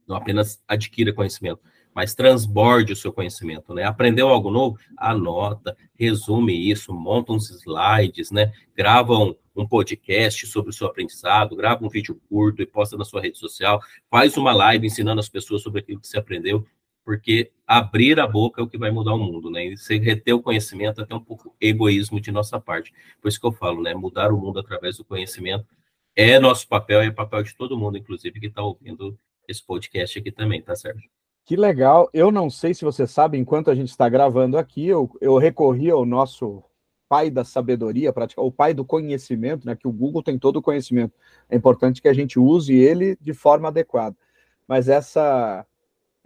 não 0.08 0.16
apenas 0.16 0.62
adquira 0.68 1.12
conhecimento, 1.12 1.62
mas 1.98 2.14
transborde 2.14 2.94
o 2.94 2.96
seu 2.96 3.12
conhecimento, 3.12 3.74
né? 3.74 3.84
Aprendeu 3.84 4.28
algo 4.28 4.52
novo? 4.52 4.78
Anota, 4.96 5.76
resume 5.96 6.54
isso, 6.54 6.94
monta 6.94 7.34
uns 7.34 7.50
slides, 7.50 8.30
né? 8.30 8.54
Grava 8.76 9.18
um, 9.18 9.36
um 9.56 9.68
podcast 9.68 10.46
sobre 10.46 10.70
o 10.70 10.74
seu 10.74 10.86
aprendizado, 10.86 11.56
grava 11.56 11.84
um 11.84 11.90
vídeo 11.90 12.22
curto 12.30 12.62
e 12.62 12.68
posta 12.68 12.96
na 12.96 13.04
sua 13.04 13.20
rede 13.20 13.40
social, 13.40 13.82
faz 14.12 14.38
uma 14.38 14.54
live 14.54 14.86
ensinando 14.86 15.20
as 15.20 15.28
pessoas 15.28 15.64
sobre 15.64 15.80
aquilo 15.80 16.00
que 16.00 16.08
você 16.08 16.20
aprendeu, 16.20 16.64
porque 17.04 17.52
abrir 17.66 18.20
a 18.20 18.28
boca 18.28 18.62
é 18.62 18.64
o 18.64 18.68
que 18.68 18.78
vai 18.78 18.92
mudar 18.92 19.16
o 19.16 19.18
mundo, 19.18 19.50
né? 19.50 19.66
E 19.66 19.76
você 19.76 19.98
reter 19.98 20.34
o 20.34 20.42
conhecimento 20.44 21.02
é 21.02 21.04
até 21.04 21.16
um 21.16 21.24
pouco 21.24 21.56
egoísmo 21.60 22.22
de 22.22 22.32
nossa 22.32 22.60
parte. 22.60 22.94
Por 23.20 23.28
isso 23.28 23.40
que 23.40 23.48
eu 23.48 23.52
falo, 23.52 23.82
né? 23.82 23.96
Mudar 23.96 24.32
o 24.32 24.38
mundo 24.38 24.60
através 24.60 24.98
do 24.98 25.04
conhecimento 25.04 25.66
é 26.16 26.40
nosso 26.40 26.68
papel, 26.68 27.02
é 27.02 27.10
papel 27.10 27.42
de 27.42 27.56
todo 27.56 27.76
mundo, 27.76 27.98
inclusive, 27.98 28.40
que 28.40 28.46
está 28.46 28.62
ouvindo 28.62 29.18
esse 29.48 29.66
podcast 29.66 30.20
aqui 30.20 30.32
também, 30.32 30.62
tá 30.62 30.76
certo? 30.76 31.02
Que 31.48 31.56
legal. 31.56 32.10
Eu 32.14 32.30
não 32.30 32.50
sei 32.50 32.74
se 32.74 32.84
você 32.84 33.08
sabe, 33.08 33.38
enquanto 33.38 33.72
a 33.72 33.74
gente 33.74 33.88
está 33.88 34.10
gravando 34.10 34.58
aqui, 34.58 34.86
eu, 34.86 35.10
eu 35.22 35.38
recorri 35.38 35.90
ao 35.90 36.06
nosso 36.06 36.62
pai 37.08 37.30
da 37.30 37.46
sabedoria, 37.46 38.14
o 38.36 38.52
pai 38.52 38.74
do 38.74 38.84
conhecimento, 38.84 39.66
né? 39.66 39.74
Que 39.74 39.88
o 39.88 39.92
Google 39.94 40.22
tem 40.22 40.38
todo 40.38 40.58
o 40.58 40.62
conhecimento. 40.62 41.14
É 41.50 41.56
importante 41.56 42.02
que 42.02 42.10
a 42.10 42.14
gente 42.14 42.38
use 42.38 42.76
ele 42.76 43.18
de 43.22 43.34
forma 43.34 43.70
adequada. 43.70 44.14
Mas 44.68 44.90
essa 44.90 45.66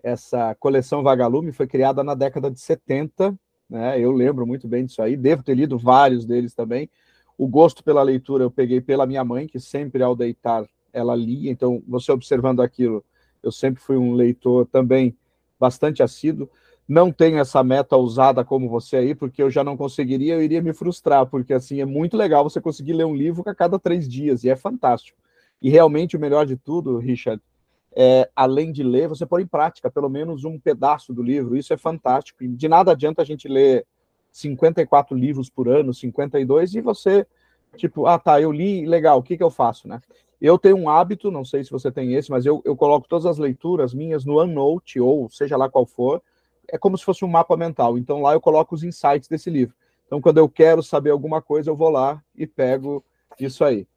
essa 0.04 0.56
coleção 0.56 1.04
Vagalume 1.04 1.52
foi 1.52 1.68
criada 1.68 2.04
na 2.04 2.16
década 2.16 2.50
de 2.50 2.60
70, 2.60 3.38
né? 3.70 4.00
Eu 4.00 4.12
lembro 4.12 4.48
muito 4.48 4.68
bem 4.68 4.88
disso 4.88 5.04
aí, 5.04 5.16
devo 5.16 5.44
ter 5.44 5.54
lido 5.54 5.78
vários 5.78 6.26
deles 6.26 6.56
também. 6.56 6.90
O 7.38 7.48
gosto 7.48 7.84
pela 7.84 8.02
leitura 8.02 8.44
eu 8.44 8.50
peguei 8.50 8.82
pela 8.82 9.06
minha 9.06 9.24
mãe, 9.24 9.46
que 9.46 9.60
sempre 9.60 10.02
ao 10.02 10.16
deitar 10.16 10.66
ela 10.92 11.16
lia, 11.16 11.52
então 11.52 11.84
você 11.88 12.12
observando 12.12 12.60
aquilo, 12.62 13.06
eu 13.44 13.52
sempre 13.52 13.82
fui 13.82 13.98
um 13.98 14.14
leitor 14.14 14.66
também 14.68 15.16
bastante 15.60 16.02
assíduo. 16.02 16.50
não 16.88 17.12
tenho 17.12 17.38
essa 17.38 17.64
meta 17.64 17.96
usada 17.96 18.44
como 18.44 18.68
você 18.68 18.98
aí, 18.98 19.16
porque 19.16 19.42
eu 19.42 19.50
já 19.50 19.64
não 19.64 19.78
conseguiria, 19.78 20.34
eu 20.34 20.42
iria 20.42 20.62
me 20.62 20.74
frustrar, 20.74 21.26
porque 21.26 21.54
assim 21.54 21.80
é 21.80 21.86
muito 21.86 22.18
legal 22.18 22.44
você 22.44 22.60
conseguir 22.60 22.94
ler 22.94 23.06
um 23.06 23.16
livro 23.16 23.44
a 23.48 23.56
cada 23.56 23.80
três 23.80 24.10
dias, 24.10 24.44
e 24.44 24.50
é 24.50 24.56
fantástico. 24.56 25.18
E 25.62 25.70
realmente 25.70 26.18
o 26.18 26.20
melhor 26.20 26.46
de 26.46 26.58
tudo, 26.58 26.98
Richard, 26.98 27.42
é, 27.96 28.30
além 28.36 28.72
de 28.72 28.84
ler, 28.84 29.08
você 29.08 29.26
pôr 29.26 29.42
em 29.42 29.48
prática 29.48 29.92
pelo 29.92 30.10
menos 30.10 30.44
um 30.44 30.60
pedaço 30.60 31.14
do 31.14 31.22
livro, 31.22 31.56
isso 31.56 31.74
é 31.74 31.78
fantástico. 31.78 32.44
E 32.44 32.48
de 32.48 32.68
nada 32.68 32.92
adianta 32.92 33.22
a 33.22 33.26
gente 33.26 33.48
ler 33.48 33.86
54 34.32 35.16
livros 35.16 35.50
por 35.50 35.68
ano, 35.68 35.94
52, 35.94 36.76
e 36.76 36.82
você, 36.82 37.28
tipo, 37.76 38.06
ah 38.06 38.18
tá, 38.18 38.42
eu 38.42 38.52
li, 38.52 38.86
legal, 38.86 39.20
o 39.20 39.24
que, 39.24 39.38
que 39.38 39.44
eu 39.44 39.50
faço, 39.50 39.88
né? 39.88 40.02
Eu 40.42 40.58
tenho 40.58 40.76
um 40.76 40.90
hábito, 40.90 41.30
não 41.30 41.46
sei 41.46 41.64
se 41.64 41.70
você 41.70 41.92
tem 41.92 42.16
esse, 42.16 42.32
mas 42.32 42.48
eu, 42.48 42.64
eu 42.66 42.76
coloco 42.76 43.08
todas 43.08 43.28
as 43.28 43.38
leituras 43.38 43.94
minhas 43.94 44.26
no 44.26 44.40
OneNote, 44.40 45.00
ou 45.00 45.30
seja 45.30 45.56
lá 45.56 45.70
qual 45.70 45.86
for, 45.86 46.22
é 46.68 46.80
como 46.80 46.98
se 46.98 47.06
fosse 47.06 47.24
um 47.24 47.28
mapa 47.28 47.56
mental. 47.56 47.96
Então 47.96 48.24
lá 48.24 48.34
eu 48.34 48.42
coloco 48.42 48.74
os 48.74 48.84
insights 48.84 49.30
desse 49.30 49.52
livro. 49.52 49.76
Então 50.08 50.20
quando 50.20 50.40
eu 50.40 50.50
quero 50.50 50.82
saber 50.82 51.12
alguma 51.12 51.42
coisa, 51.44 51.70
eu 51.70 51.76
vou 51.76 51.90
lá 51.90 52.24
e 52.36 52.48
pego 52.48 53.06
isso 53.40 53.64
aí, 53.64 53.88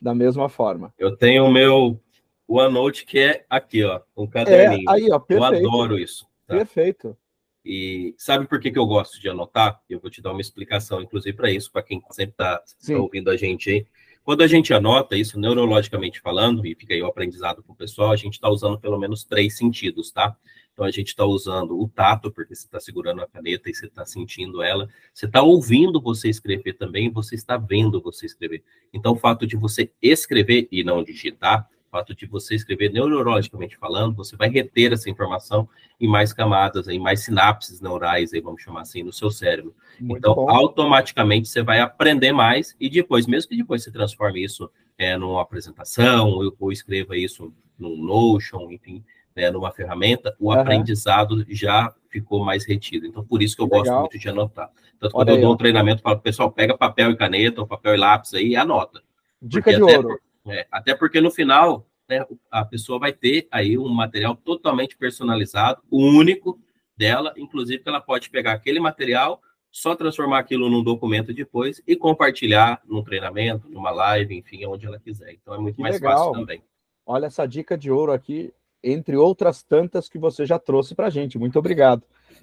da 0.00 0.14
mesma 0.14 0.50
forma. 0.50 0.92
Eu 0.98 1.16
tenho 1.16 1.46
o 1.46 1.50
meu 1.50 1.98
OneNote 2.46 3.06
que 3.06 3.18
é 3.18 3.46
aqui, 3.48 3.82
ó, 3.82 4.00
um 4.14 4.26
caderninho. 4.26 4.88
É, 4.90 4.92
aí, 4.92 5.10
ó, 5.10 5.18
perfeito. 5.18 5.64
Eu 5.64 5.68
adoro 5.68 5.98
isso. 5.98 6.26
Tá? 6.46 6.56
Perfeito. 6.56 7.16
E 7.64 8.14
sabe 8.16 8.46
por 8.46 8.60
que, 8.60 8.70
que 8.70 8.78
eu 8.78 8.86
gosto 8.86 9.20
de 9.20 9.28
anotar? 9.28 9.80
Eu 9.90 9.98
vou 9.98 10.08
te 10.08 10.22
dar 10.22 10.30
uma 10.30 10.40
explicação, 10.40 11.02
inclusive, 11.02 11.36
para 11.36 11.50
isso, 11.50 11.72
para 11.72 11.82
quem 11.82 12.00
sempre 12.10 12.30
está 12.30 12.58
tá 12.58 12.96
ouvindo 12.96 13.28
a 13.28 13.36
gente 13.36 13.70
aí. 13.70 13.86
Quando 14.26 14.42
a 14.42 14.48
gente 14.48 14.74
anota 14.74 15.16
isso 15.16 15.38
neurologicamente 15.38 16.20
falando, 16.20 16.66
e 16.66 16.74
fica 16.74 16.92
aí 16.92 17.00
o 17.00 17.06
aprendizado 17.06 17.62
para 17.62 17.72
o 17.72 17.76
pessoal, 17.76 18.10
a 18.10 18.16
gente 18.16 18.32
está 18.32 18.50
usando 18.50 18.76
pelo 18.76 18.98
menos 18.98 19.22
três 19.22 19.56
sentidos, 19.56 20.10
tá? 20.10 20.36
Então 20.72 20.84
a 20.84 20.90
gente 20.90 21.10
está 21.10 21.24
usando 21.24 21.80
o 21.80 21.88
tato, 21.88 22.32
porque 22.32 22.52
você 22.52 22.66
está 22.66 22.80
segurando 22.80 23.22
a 23.22 23.28
caneta 23.28 23.70
e 23.70 23.74
você 23.74 23.86
está 23.86 24.04
sentindo 24.04 24.64
ela. 24.64 24.88
Você 25.14 25.26
está 25.26 25.42
ouvindo 25.42 26.00
você 26.00 26.28
escrever 26.28 26.72
também, 26.72 27.08
você 27.08 27.36
está 27.36 27.56
vendo 27.56 28.00
você 28.00 28.26
escrever. 28.26 28.64
Então 28.92 29.12
o 29.12 29.16
fato 29.16 29.46
de 29.46 29.54
você 29.54 29.92
escrever 30.02 30.66
e 30.72 30.82
não 30.82 31.04
digitar, 31.04 31.70
o 31.86 31.90
fato 31.90 32.14
de 32.14 32.26
você 32.26 32.54
escrever 32.54 32.92
neurologicamente 32.92 33.76
falando, 33.76 34.14
você 34.14 34.36
vai 34.36 34.48
reter 34.48 34.92
essa 34.92 35.08
informação 35.08 35.68
em 36.00 36.08
mais 36.08 36.32
camadas, 36.32 36.88
em 36.88 36.98
mais 36.98 37.20
sinapses 37.24 37.80
neurais, 37.80 38.32
aí 38.32 38.40
vamos 38.40 38.62
chamar 38.62 38.82
assim, 38.82 39.02
no 39.02 39.12
seu 39.12 39.30
cérebro. 39.30 39.74
Muito 40.00 40.18
então, 40.18 40.34
bom. 40.34 40.50
automaticamente 40.50 41.48
você 41.48 41.62
vai 41.62 41.80
aprender 41.80 42.32
mais 42.32 42.76
e 42.80 42.90
depois, 42.90 43.26
mesmo 43.26 43.50
que 43.50 43.56
depois 43.56 43.82
você 43.82 43.90
transforme 43.90 44.44
isso 44.44 44.70
é, 44.98 45.16
numa 45.16 45.42
apresentação 45.42 46.28
ou, 46.28 46.54
ou 46.58 46.72
escreva 46.72 47.16
isso 47.16 47.52
no 47.78 47.96
Notion, 47.96 48.70
enfim, 48.70 49.04
né, 49.34 49.50
numa 49.50 49.70
ferramenta, 49.70 50.34
o 50.40 50.46
uhum. 50.46 50.58
aprendizado 50.58 51.44
já 51.48 51.94
ficou 52.08 52.44
mais 52.44 52.66
retido. 52.66 53.06
Então, 53.06 53.24
por 53.24 53.42
isso 53.42 53.54
que 53.54 53.62
eu 53.62 53.66
gosto 53.66 53.84
Legal. 53.84 54.00
muito 54.00 54.18
de 54.18 54.28
anotar. 54.28 54.70
Tanto 54.98 55.12
quando 55.12 55.28
eu 55.28 55.40
dou 55.40 55.52
um 55.52 55.56
treinamento, 55.56 56.02
falo, 56.02 56.18
pessoal, 56.18 56.50
pega 56.50 56.76
papel 56.76 57.10
e 57.10 57.16
caneta, 57.16 57.60
ou 57.60 57.66
papel 57.66 57.94
e 57.94 57.98
lápis 57.98 58.32
aí 58.32 58.48
e 58.48 58.56
anota. 58.56 59.02
Dica 59.40 59.74
de 59.74 59.82
ouro. 59.82 60.18
É, 60.46 60.66
até 60.70 60.94
porque 60.94 61.20
no 61.20 61.30
final, 61.30 61.86
né, 62.08 62.24
a 62.50 62.64
pessoa 62.64 62.98
vai 62.98 63.12
ter 63.12 63.48
aí 63.50 63.76
um 63.76 63.88
material 63.88 64.36
totalmente 64.36 64.96
personalizado, 64.96 65.82
único 65.90 66.58
dela, 66.96 67.34
inclusive 67.36 67.82
que 67.82 67.88
ela 67.88 68.00
pode 68.00 68.30
pegar 68.30 68.52
aquele 68.52 68.80
material, 68.80 69.40
só 69.70 69.94
transformar 69.94 70.38
aquilo 70.38 70.70
num 70.70 70.82
documento 70.82 71.34
depois 71.34 71.82
e 71.86 71.94
compartilhar 71.94 72.80
num 72.86 73.02
treinamento, 73.02 73.68
numa 73.68 73.90
live, 73.90 74.34
enfim, 74.38 74.64
onde 74.64 74.86
ela 74.86 74.98
quiser. 74.98 75.34
Então 75.34 75.54
é 75.54 75.58
muito 75.58 75.76
que 75.76 75.82
mais 75.82 75.96
legal. 75.96 76.18
fácil 76.18 76.32
também. 76.32 76.62
Olha 77.04 77.26
essa 77.26 77.46
dica 77.46 77.76
de 77.76 77.90
ouro 77.90 78.12
aqui, 78.12 78.52
entre 78.82 79.16
outras 79.16 79.62
tantas 79.62 80.08
que 80.08 80.18
você 80.18 80.46
já 80.46 80.58
trouxe 80.58 80.94
para 80.94 81.08
a 81.08 81.10
gente. 81.10 81.38
Muito 81.38 81.58
obrigado. 81.58 82.02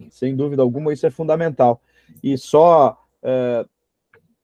Sem 0.10 0.36
dúvida 0.36 0.62
alguma, 0.62 0.94
isso 0.94 1.08
é 1.08 1.10
fundamental. 1.10 1.82
E 2.22 2.38
só 2.38 3.04
é, 3.24 3.66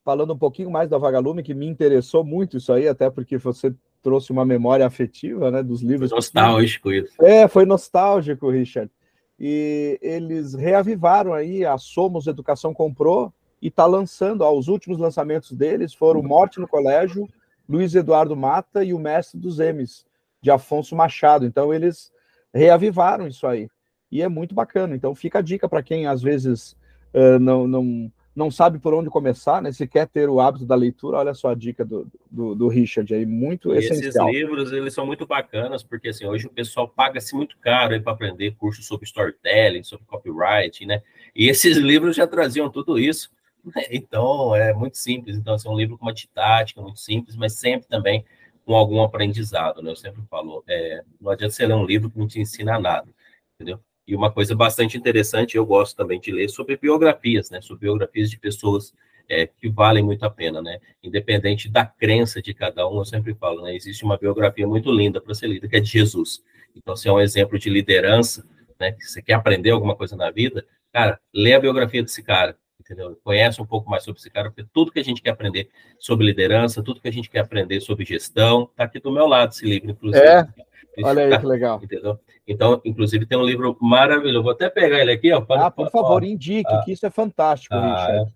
falando 0.09 0.33
um 0.33 0.37
pouquinho 0.39 0.71
mais 0.71 0.89
da 0.89 0.97
Vagalume, 0.97 1.43
que 1.43 1.53
me 1.53 1.67
interessou 1.67 2.23
muito 2.23 2.57
isso 2.57 2.73
aí, 2.73 2.87
até 2.87 3.11
porque 3.11 3.37
você 3.37 3.71
trouxe 4.01 4.31
uma 4.31 4.43
memória 4.43 4.83
afetiva 4.83 5.51
né, 5.51 5.61
dos 5.61 5.83
livros. 5.83 6.09
Nostálgico 6.09 6.91
isso. 6.91 7.13
É, 7.23 7.47
foi 7.47 7.63
nostálgico, 7.63 8.49
Richard. 8.49 8.91
E 9.39 9.99
eles 10.01 10.55
reavivaram 10.55 11.31
aí 11.31 11.63
a 11.63 11.77
Somos 11.77 12.25
Educação 12.25 12.73
Comprou 12.73 13.31
e 13.61 13.67
está 13.67 13.85
lançando, 13.85 14.41
ó, 14.41 14.51
os 14.51 14.67
últimos 14.67 14.97
lançamentos 14.97 15.51
deles 15.51 15.93
foram 15.93 16.23
Morte 16.23 16.59
no 16.59 16.67
Colégio, 16.67 17.27
Luiz 17.67 17.93
Eduardo 17.93 18.35
Mata 18.35 18.83
e 18.83 18.95
o 18.95 18.99
Mestre 18.99 19.39
dos 19.39 19.59
M's 19.59 20.07
de 20.41 20.49
Afonso 20.49 20.95
Machado. 20.95 21.45
Então, 21.45 21.71
eles 21.71 22.11
reavivaram 22.51 23.27
isso 23.27 23.45
aí. 23.45 23.69
E 24.11 24.23
é 24.23 24.27
muito 24.27 24.55
bacana. 24.55 24.95
Então, 24.95 25.13
fica 25.13 25.37
a 25.37 25.43
dica 25.43 25.69
para 25.69 25.83
quem 25.83 26.07
às 26.07 26.19
vezes 26.19 26.75
uh, 27.13 27.37
não, 27.39 27.67
não, 27.67 28.11
não 28.35 28.49
sabe 28.49 28.79
por 28.79 28.93
onde 28.93 29.09
começar, 29.09 29.61
né? 29.61 29.71
Se 29.71 29.87
quer 29.87 30.07
ter 30.07 30.29
o 30.29 30.39
hábito 30.39 30.65
da 30.65 30.75
leitura, 30.75 31.17
olha 31.17 31.33
só 31.33 31.49
a 31.49 31.55
dica 31.55 31.83
do, 31.83 32.07
do, 32.29 32.55
do 32.55 32.67
Richard 32.67 33.13
aí, 33.13 33.25
muito 33.25 33.73
e 33.73 33.79
essencial. 33.79 34.29
Esses 34.29 34.39
livros, 34.39 34.71
eles 34.71 34.93
são 34.93 35.05
muito 35.05 35.25
bacanas, 35.25 35.83
porque 35.83 36.09
assim, 36.09 36.25
hoje 36.25 36.47
o 36.47 36.51
pessoal 36.51 36.87
paga-se 36.87 37.35
muito 37.35 37.57
caro 37.57 38.01
para 38.01 38.13
aprender 38.13 38.55
cursos 38.55 38.85
sobre 38.85 39.05
storytelling, 39.05 39.83
sobre 39.83 40.05
copyright, 40.05 40.85
né? 40.85 41.01
E 41.35 41.49
esses 41.49 41.75
livros 41.77 42.15
já 42.15 42.27
traziam 42.27 42.69
tudo 42.69 42.97
isso. 42.97 43.31
Né? 43.63 43.83
Então, 43.91 44.55
é 44.55 44.73
muito 44.73 44.97
simples. 44.97 45.35
Então, 45.35 45.55
assim, 45.55 45.67
é 45.67 45.71
um 45.71 45.77
livro 45.77 45.97
com 45.97 46.05
uma 46.05 46.13
didática 46.13 46.81
muito 46.81 46.99
simples, 46.99 47.35
mas 47.35 47.53
sempre 47.53 47.87
também 47.87 48.23
com 48.65 48.75
algum 48.75 49.01
aprendizado, 49.01 49.81
né? 49.81 49.91
Eu 49.91 49.95
sempre 49.95 50.21
falo, 50.29 50.63
é, 50.67 51.03
não 51.19 51.31
adianta 51.31 51.53
você 51.53 51.65
ler 51.65 51.73
um 51.73 51.85
livro 51.85 52.09
que 52.09 52.19
não 52.19 52.27
te 52.27 52.39
ensina 52.39 52.79
nada, 52.79 53.09
entendeu? 53.55 53.79
E 54.09 54.15
uma 54.15 54.31
coisa 54.31 54.55
bastante 54.55 54.97
interessante, 54.97 55.55
eu 55.55 55.63
gosto 55.63 55.95
também 55.95 56.19
de 56.19 56.31
ler 56.31 56.49
sobre 56.49 56.75
biografias, 56.75 57.51
né? 57.51 57.61
Sobre 57.61 57.81
biografias 57.81 58.27
de 58.27 58.39
pessoas 58.39 58.91
é, 59.29 59.45
que 59.45 59.69
valem 59.69 60.03
muito 60.03 60.23
a 60.23 60.31
pena, 60.31 60.63
né? 60.63 60.79
Independente 61.03 61.69
da 61.69 61.85
crença 61.85 62.41
de 62.41 62.51
cada 62.51 62.89
um, 62.89 62.97
eu 62.97 63.05
sempre 63.05 63.35
falo, 63.35 63.61
né? 63.61 63.75
Existe 63.75 64.03
uma 64.03 64.17
biografia 64.17 64.65
muito 64.67 64.91
linda 64.91 65.21
para 65.21 65.35
ser 65.35 65.45
lida, 65.45 65.67
que 65.67 65.75
é 65.75 65.79
de 65.79 65.91
Jesus. 65.91 66.43
Então, 66.75 66.95
se 66.95 67.07
é 67.07 67.11
um 67.11 67.19
exemplo 67.19 67.59
de 67.59 67.69
liderança, 67.69 68.43
né? 68.79 68.93
Que 68.93 69.05
você 69.05 69.21
quer 69.21 69.33
aprender 69.33 69.69
alguma 69.69 69.95
coisa 69.95 70.15
na 70.15 70.31
vida, 70.31 70.65
cara, 70.91 71.19
lê 71.31 71.53
a 71.53 71.59
biografia 71.59 72.01
desse 72.01 72.23
cara, 72.23 72.57
entendeu? 72.89 73.15
Conhece 73.23 73.61
um 73.61 73.65
pouco 73.65 73.89
mais 73.89 74.03
sobre 74.03 74.19
esse 74.19 74.29
cara, 74.29 74.49
porque 74.49 74.67
tudo 74.73 74.91
que 74.91 74.99
a 74.99 75.03
gente 75.03 75.21
quer 75.21 75.29
aprender 75.29 75.69
sobre 75.99 76.25
liderança, 76.25 76.81
tudo 76.81 76.99
que 76.99 77.07
a 77.07 77.11
gente 77.11 77.29
quer 77.29 77.39
aprender 77.39 77.79
sobre 77.81 78.03
gestão, 78.03 78.63
está 78.63 78.85
aqui 78.85 78.99
do 78.99 79.11
meu 79.11 79.27
lado 79.27 79.51
esse 79.51 79.65
livro, 79.65 79.91
inclusive. 79.91 80.25
É, 80.25 80.47
olha 81.03 81.25
aí 81.25 81.39
que 81.39 81.45
legal. 81.45 81.79
Entendeu? 81.83 82.19
Então, 82.47 82.81
inclusive, 82.83 83.27
tem 83.27 83.37
um 83.37 83.45
livro 83.45 83.77
maravilhoso. 83.79 84.43
Vou 84.43 84.51
até 84.51 84.69
pegar 84.69 84.99
ele 84.99 85.11
aqui, 85.11 85.31
ó. 85.31 85.45
Ah, 85.49 85.69
por 85.69 85.91
favor, 85.91 86.23
ó, 86.23 86.25
indique, 86.25 86.71
ah, 86.73 86.81
que 86.83 86.91
isso 86.93 87.05
é 87.05 87.11
fantástico, 87.11 87.75
ah, 87.75 88.07
Richard. 88.07 88.33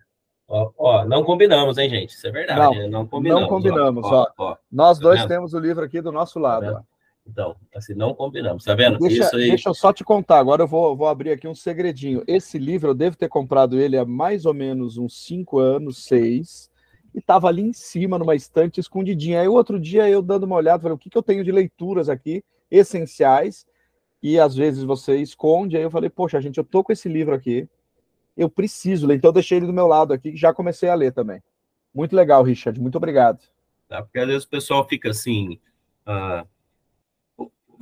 Ó, 0.48 0.72
ó, 0.78 1.06
não 1.06 1.24
combinamos, 1.24 1.80
hein, 1.80 1.90
gente? 1.90 2.12
Isso 2.12 2.28
é 2.28 2.32
verdade. 2.32 2.60
Não, 2.60 2.74
né? 2.74 2.88
não 2.88 3.08
combinamos. 3.08 3.42
Não 3.42 3.50
combinamos, 3.50 4.06
ó. 4.06 4.32
ó 4.38 4.58
Nós 4.72 5.00
tá 5.00 5.04
dois 5.04 5.26
temos 5.26 5.54
o 5.56 5.60
livro 5.60 5.84
aqui 5.84 6.00
do 6.00 6.12
nosso 6.12 6.38
lado. 6.38 6.74
Tá 6.74 6.84
então, 7.26 7.56
assim, 7.74 7.94
não 7.94 8.14
combinamos, 8.14 8.66
tá 8.66 8.76
vendo? 8.76 9.00
Deixa, 9.00 9.24
Isso 9.24 9.36
aí... 9.36 9.50
deixa 9.50 9.70
eu 9.70 9.74
só 9.74 9.94
te 9.94 10.04
contar, 10.04 10.40
agora 10.40 10.64
eu 10.64 10.68
vou, 10.68 10.96
vou 10.96 11.08
abrir 11.08 11.32
aqui 11.32 11.48
um 11.48 11.56
segredinho. 11.56 12.22
Esse 12.28 12.60
livro, 12.60 12.90
eu 12.90 12.94
devo 12.94 13.16
ter 13.16 13.30
comprado 13.30 13.80
ele 13.80 13.98
há 13.98 14.06
mais 14.06 14.46
ou 14.46 14.54
menos 14.54 14.98
uns 14.98 15.24
cinco 15.26 15.58
anos, 15.58 16.04
seis, 16.04 16.70
e 17.16 17.20
estava 17.20 17.48
ali 17.48 17.62
em 17.62 17.74
cima, 17.74 18.20
numa 18.20 18.36
estante, 18.36 18.80
escondidinha. 18.80 19.42
Aí, 19.42 19.48
outro 19.48 19.80
dia, 19.80 20.10
eu 20.10 20.22
dando 20.22 20.44
uma 20.44 20.58
olhada, 20.58 20.82
falei, 20.82 20.96
o 20.96 20.98
que, 20.98 21.10
que 21.10 21.18
eu 21.18 21.24
tenho 21.24 21.44
de 21.44 21.52
leituras 21.52 22.10
aqui, 22.10 22.44
essenciais, 22.70 23.66
e 24.22 24.38
às 24.38 24.56
vezes 24.56 24.84
você 24.84 25.18
esconde, 25.18 25.78
aí 25.78 25.84
eu 25.84 25.92
falei, 25.92 26.10
poxa, 26.10 26.42
gente, 26.42 26.58
eu 26.58 26.64
tô 26.64 26.84
com 26.84 26.92
esse 26.92 27.08
livro 27.08 27.34
aqui, 27.34 27.68
eu 28.36 28.50
preciso 28.50 29.08
ler, 29.08 29.16
então 29.16 29.30
eu 29.30 29.34
deixei 29.34 29.60
ele 29.60 29.68
do 29.68 29.74
meu 29.74 29.88
lado 29.88 30.12
aqui, 30.12 30.36
já 30.36 30.54
comecei 30.54 30.90
a 30.90 30.96
ler 30.96 31.14
também. 31.14 31.42
Muito 31.94 32.16
legal, 32.16 32.44
Richard, 32.44 32.80
muito 32.82 32.98
obrigado. 32.98 33.40
Tá, 33.88 34.02
porque 34.02 34.20
às 34.20 34.28
vezes 34.28 34.44
o 34.44 34.50
pessoal 34.50 34.86
fica 34.86 35.10
assim... 35.10 35.60
Uh 36.06 36.53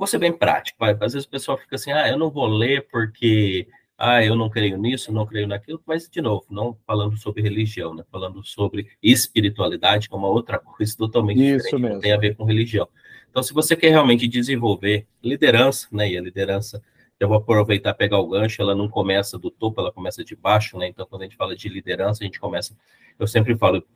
vou 0.02 0.06
ser 0.08 0.18
bem 0.18 0.32
prático, 0.32 0.78
vai. 0.80 0.90
às 1.00 1.12
vezes 1.12 1.24
o 1.24 1.30
pessoal 1.30 1.56
fica 1.56 1.76
assim, 1.76 1.92
ah, 1.92 2.08
eu 2.08 2.18
não 2.18 2.28
vou 2.28 2.44
ler 2.44 2.88
porque, 2.90 3.68
ah, 3.96 4.20
eu 4.24 4.34
não 4.34 4.50
creio 4.50 4.76
nisso, 4.76 5.12
não 5.12 5.24
creio 5.24 5.46
naquilo, 5.46 5.80
mas, 5.86 6.08
de 6.10 6.20
novo, 6.20 6.44
não 6.50 6.76
falando 6.84 7.16
sobre 7.16 7.40
religião, 7.40 7.94
né, 7.94 8.02
falando 8.10 8.42
sobre 8.42 8.88
espiritualidade, 9.00 10.08
que 10.08 10.14
é 10.14 10.18
uma 10.18 10.26
outra 10.26 10.58
coisa 10.58 10.96
totalmente 10.96 11.38
Isso 11.38 11.56
diferente, 11.58 11.80
mesmo. 11.80 11.94
não 11.94 12.00
tem 12.00 12.12
a 12.12 12.16
ver 12.16 12.34
com 12.34 12.42
religião. 12.42 12.88
Então, 13.30 13.44
se 13.44 13.54
você 13.54 13.76
quer 13.76 13.90
realmente 13.90 14.26
desenvolver 14.26 15.06
liderança, 15.22 15.86
né, 15.92 16.10
e 16.10 16.18
a 16.18 16.20
liderança, 16.20 16.82
eu 17.20 17.28
vou 17.28 17.36
aproveitar 17.36 17.90
e 17.90 17.94
pegar 17.94 18.18
o 18.18 18.26
gancho, 18.26 18.60
ela 18.60 18.74
não 18.74 18.88
começa 18.88 19.38
do 19.38 19.52
topo, 19.52 19.80
ela 19.80 19.92
começa 19.92 20.24
de 20.24 20.34
baixo, 20.34 20.76
né, 20.76 20.88
então, 20.88 21.06
quando 21.08 21.22
a 21.22 21.26
gente 21.26 21.36
fala 21.36 21.54
de 21.54 21.68
liderança, 21.68 22.24
a 22.24 22.26
gente 22.26 22.40
começa, 22.40 22.76
eu 23.20 23.26
sempre 23.28 23.56
falo, 23.56 23.86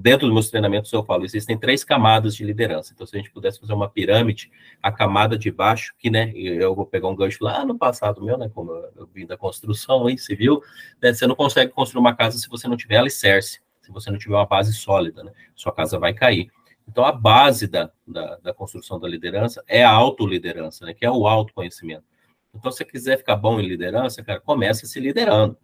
dentro 0.00 0.26
dos 0.26 0.34
meus 0.34 0.50
treinamentos 0.50 0.92
eu 0.92 1.04
falo, 1.04 1.24
existem 1.24 1.56
três 1.56 1.84
camadas 1.84 2.34
de 2.34 2.44
liderança. 2.44 2.92
Então, 2.92 3.06
se 3.06 3.14
a 3.14 3.18
gente 3.18 3.30
pudesse 3.30 3.60
fazer 3.60 3.72
uma 3.72 3.88
pirâmide, 3.88 4.50
a 4.82 4.90
camada 4.90 5.38
de 5.38 5.50
baixo, 5.50 5.94
que, 5.98 6.10
né, 6.10 6.32
eu 6.34 6.74
vou 6.74 6.84
pegar 6.84 7.08
um 7.08 7.14
gancho 7.14 7.44
lá 7.44 7.64
no 7.64 7.78
passado 7.78 8.22
meu, 8.22 8.36
né, 8.36 8.50
como 8.52 8.72
eu 8.72 9.08
vim 9.14 9.26
da 9.26 9.36
construção 9.36 10.06
aí, 10.06 10.18
civil, 10.18 10.60
né, 11.00 11.12
você 11.12 11.26
não 11.26 11.36
consegue 11.36 11.70
construir 11.72 12.00
uma 12.00 12.14
casa 12.14 12.38
se 12.38 12.48
você 12.48 12.66
não 12.66 12.76
tiver 12.76 12.96
alicerce, 12.96 13.60
se 13.80 13.92
você 13.92 14.10
não 14.10 14.18
tiver 14.18 14.34
uma 14.34 14.46
base 14.46 14.72
sólida, 14.72 15.22
né, 15.22 15.32
sua 15.54 15.72
casa 15.72 15.98
vai 15.98 16.12
cair. 16.12 16.50
Então, 16.88 17.04
a 17.04 17.12
base 17.12 17.68
da, 17.68 17.90
da, 18.04 18.36
da 18.38 18.52
construção 18.52 18.98
da 18.98 19.06
liderança 19.06 19.62
é 19.68 19.84
a 19.84 19.90
autoliderança, 19.90 20.84
né, 20.84 20.94
que 20.94 21.06
é 21.06 21.10
o 21.10 21.28
autoconhecimento. 21.28 22.04
Então, 22.52 22.72
se 22.72 22.78
você 22.78 22.84
quiser 22.84 23.18
ficar 23.18 23.36
bom 23.36 23.60
em 23.60 23.66
liderança, 23.66 24.24
cara, 24.24 24.40
comece 24.40 24.84
se 24.88 24.98
liderando. 24.98 25.56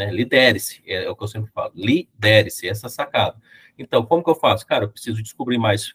Né? 0.00 0.10
Lidere-se, 0.10 0.82
é, 0.86 1.04
é, 1.04 1.10
o 1.10 1.14
que 1.14 1.22
eu 1.22 1.28
sempre 1.28 1.52
falo. 1.52 1.72
Lidere-se, 1.74 2.66
essa 2.66 2.88
sacada. 2.88 3.36
Então, 3.78 4.02
como 4.02 4.24
que 4.24 4.30
eu 4.30 4.34
faço? 4.34 4.66
Cara, 4.66 4.84
eu 4.84 4.88
preciso 4.88 5.22
descobrir 5.22 5.58
mais 5.58 5.92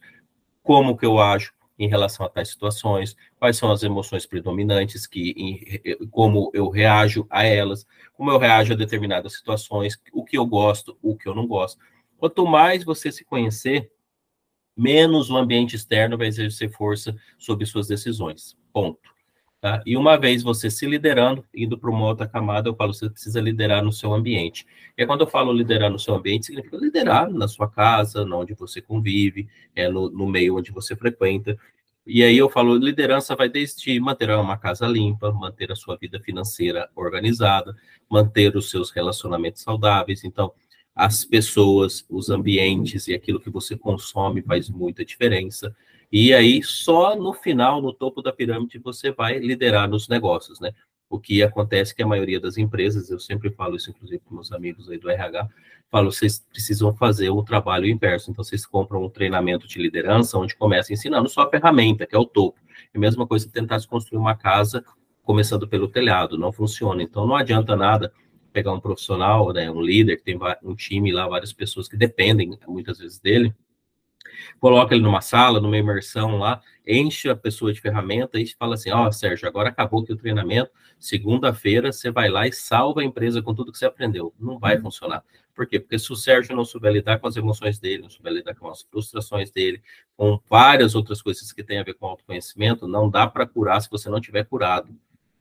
como 0.61 0.95
que 0.95 1.05
eu 1.05 1.19
ajo 1.19 1.51
em 1.77 1.89
relação 1.89 2.23
a 2.23 2.29
tais 2.29 2.49
situações, 2.49 3.15
quais 3.39 3.57
são 3.57 3.71
as 3.71 3.81
emoções 3.81 4.27
predominantes, 4.27 5.07
que, 5.07 5.33
em, 5.35 6.07
como 6.09 6.51
eu 6.53 6.69
reajo 6.69 7.25
a 7.31 7.43
elas, 7.43 7.87
como 8.13 8.29
eu 8.29 8.37
reajo 8.37 8.73
a 8.73 8.77
determinadas 8.77 9.33
situações, 9.33 9.99
o 10.13 10.23
que 10.23 10.37
eu 10.37 10.45
gosto, 10.45 10.95
o 11.01 11.17
que 11.17 11.27
eu 11.27 11.33
não 11.33 11.47
gosto. 11.47 11.79
Quanto 12.15 12.45
mais 12.45 12.83
você 12.83 13.11
se 13.11 13.25
conhecer, 13.25 13.91
menos 14.77 15.31
o 15.31 15.35
ambiente 15.35 15.75
externo 15.75 16.15
vai 16.15 16.27
exercer 16.27 16.71
força 16.71 17.15
sobre 17.39 17.65
suas 17.65 17.87
decisões. 17.87 18.55
Ponto. 18.71 19.14
Tá? 19.65 19.81
E 19.83 19.97
uma 19.97 20.15
vez 20.15 20.43
você 20.43 20.69
se 20.69 20.85
liderando, 20.85 21.43
indo 21.51 21.75
para 21.75 21.89
uma 21.89 22.05
outra 22.05 22.27
camada, 22.27 22.69
eu 22.69 22.75
falo, 22.75 22.93
você 22.93 23.09
precisa 23.09 23.41
liderar 23.41 23.83
no 23.83 23.91
seu 23.91 24.13
ambiente. 24.13 24.63
E 24.95 25.03
quando 25.07 25.21
eu 25.21 25.27
falo 25.27 25.51
liderar 25.51 25.89
no 25.89 25.97
seu 25.97 26.13
ambiente, 26.13 26.45
significa 26.45 26.77
liderar 26.77 27.31
na 27.31 27.47
sua 27.47 27.67
casa, 27.67 28.23
onde 28.25 28.53
você 28.53 28.79
convive, 28.79 29.49
é 29.75 29.89
no, 29.89 30.07
no 30.11 30.27
meio 30.27 30.55
onde 30.55 30.71
você 30.71 30.95
frequenta. 30.95 31.57
E 32.05 32.21
aí 32.21 32.37
eu 32.37 32.47
falo, 32.47 32.75
liderança 32.75 33.35
vai 33.35 33.49
desde 33.49 33.99
manter 33.99 34.29
uma 34.29 34.55
casa 34.55 34.85
limpa, 34.85 35.31
manter 35.31 35.71
a 35.71 35.75
sua 35.75 35.97
vida 35.97 36.19
financeira 36.19 36.87
organizada, 36.95 37.75
manter 38.07 38.55
os 38.55 38.69
seus 38.69 38.91
relacionamentos 38.91 39.63
saudáveis. 39.63 40.23
Então, 40.23 40.53
as 40.95 41.25
pessoas, 41.25 42.05
os 42.07 42.29
ambientes 42.29 43.07
e 43.07 43.15
aquilo 43.15 43.39
que 43.39 43.49
você 43.49 43.75
consome 43.75 44.43
faz 44.43 44.69
muita 44.69 45.03
diferença. 45.03 45.75
E 46.11 46.33
aí, 46.33 46.61
só 46.63 47.15
no 47.15 47.33
final, 47.33 47.81
no 47.81 47.93
topo 47.93 48.21
da 48.21 48.31
pirâmide, 48.31 48.79
você 48.79 49.11
vai 49.11 49.39
liderar 49.39 49.89
nos 49.89 50.07
negócios, 50.07 50.59
né? 50.59 50.71
O 51.09 51.19
que 51.19 51.43
acontece 51.43 51.93
que 51.93 52.01
a 52.01 52.07
maioria 52.07 52.39
das 52.39 52.57
empresas, 52.57 53.09
eu 53.09 53.19
sempre 53.19 53.49
falo 53.51 53.75
isso, 53.75 53.89
inclusive 53.89 54.21
com 54.25 54.35
meus 54.35 54.51
amigos 54.51 54.89
aí 54.89 54.97
do 54.97 55.09
RH, 55.09 55.47
falo, 55.89 56.11
vocês 56.11 56.39
precisam 56.51 56.95
fazer 56.95 57.29
o 57.29 57.43
trabalho 57.43 57.87
inverso. 57.87 58.31
Então, 58.31 58.43
vocês 58.43 58.65
compram 58.65 59.03
um 59.03 59.09
treinamento 59.09 59.67
de 59.67 59.79
liderança, 59.79 60.37
onde 60.37 60.55
começa 60.55 60.91
ensinando 60.91 61.29
só 61.29 61.41
a 61.41 61.49
ferramenta, 61.49 62.05
que 62.05 62.15
é 62.15 62.19
o 62.19 62.25
topo. 62.25 62.59
É 62.93 62.97
a 62.97 62.99
mesma 62.99 63.27
coisa 63.27 63.49
tentar 63.49 63.79
se 63.79 63.87
construir 63.87 64.17
uma 64.19 64.35
casa 64.35 64.83
começando 65.23 65.67
pelo 65.67 65.87
telhado, 65.87 66.37
não 66.37 66.51
funciona. 66.51 67.01
Então, 67.01 67.25
não 67.25 67.35
adianta 67.35 67.75
nada 67.75 68.11
pegar 68.53 68.71
um 68.71 68.79
profissional, 68.79 69.51
né, 69.51 69.69
um 69.69 69.81
líder, 69.81 70.17
que 70.17 70.23
tem 70.23 70.39
um 70.63 70.75
time 70.75 71.11
lá, 71.11 71.27
várias 71.27 71.51
pessoas 71.51 71.89
que 71.89 71.97
dependem 71.97 72.57
muitas 72.67 72.99
vezes 72.99 73.19
dele, 73.19 73.53
coloca 74.59 74.93
ele 74.93 75.03
numa 75.03 75.21
sala, 75.21 75.59
numa 75.59 75.77
imersão 75.77 76.37
lá, 76.37 76.61
enche 76.87 77.29
a 77.29 77.35
pessoa 77.35 77.73
de 77.73 77.81
ferramenta 77.81 78.39
e 78.39 78.47
fala 78.47 78.75
assim: 78.75 78.91
Ó, 78.91 79.07
oh, 79.07 79.11
Sérgio, 79.11 79.47
agora 79.47 79.69
acabou 79.69 80.01
aqui 80.01 80.13
o 80.13 80.17
treinamento, 80.17 80.71
segunda-feira 80.99 81.91
você 81.91 82.11
vai 82.11 82.29
lá 82.29 82.47
e 82.47 82.51
salva 82.51 83.01
a 83.01 83.03
empresa 83.03 83.41
com 83.41 83.53
tudo 83.53 83.71
que 83.71 83.77
você 83.77 83.85
aprendeu. 83.85 84.33
Não 84.39 84.59
vai 84.59 84.75
uhum. 84.75 84.83
funcionar. 84.83 85.23
Por 85.53 85.65
quê? 85.65 85.79
Porque 85.79 85.97
se 85.97 86.11
o 86.11 86.15
Sérgio 86.17 86.55
não 86.55 86.65
souber 86.65 86.91
lidar 86.91 87.17
com 87.17 87.27
as 87.27 87.37
emoções 87.37 87.79
dele, 87.79 88.03
não 88.03 88.09
souber 88.09 88.33
lidar 88.33 88.55
com 88.55 88.69
as 88.69 88.81
frustrações 88.81 89.49
dele, 89.51 89.81
com 90.17 90.37
várias 90.49 90.95
outras 90.95 91.21
coisas 91.21 91.51
que 91.53 91.63
têm 91.63 91.79
a 91.79 91.83
ver 91.83 91.93
com 91.93 92.05
autoconhecimento, 92.05 92.87
não 92.87 93.09
dá 93.09 93.25
para 93.25 93.47
curar 93.47 93.81
se 93.81 93.89
você 93.89 94.09
não 94.09 94.19
tiver 94.19 94.43
curado 94.43 94.93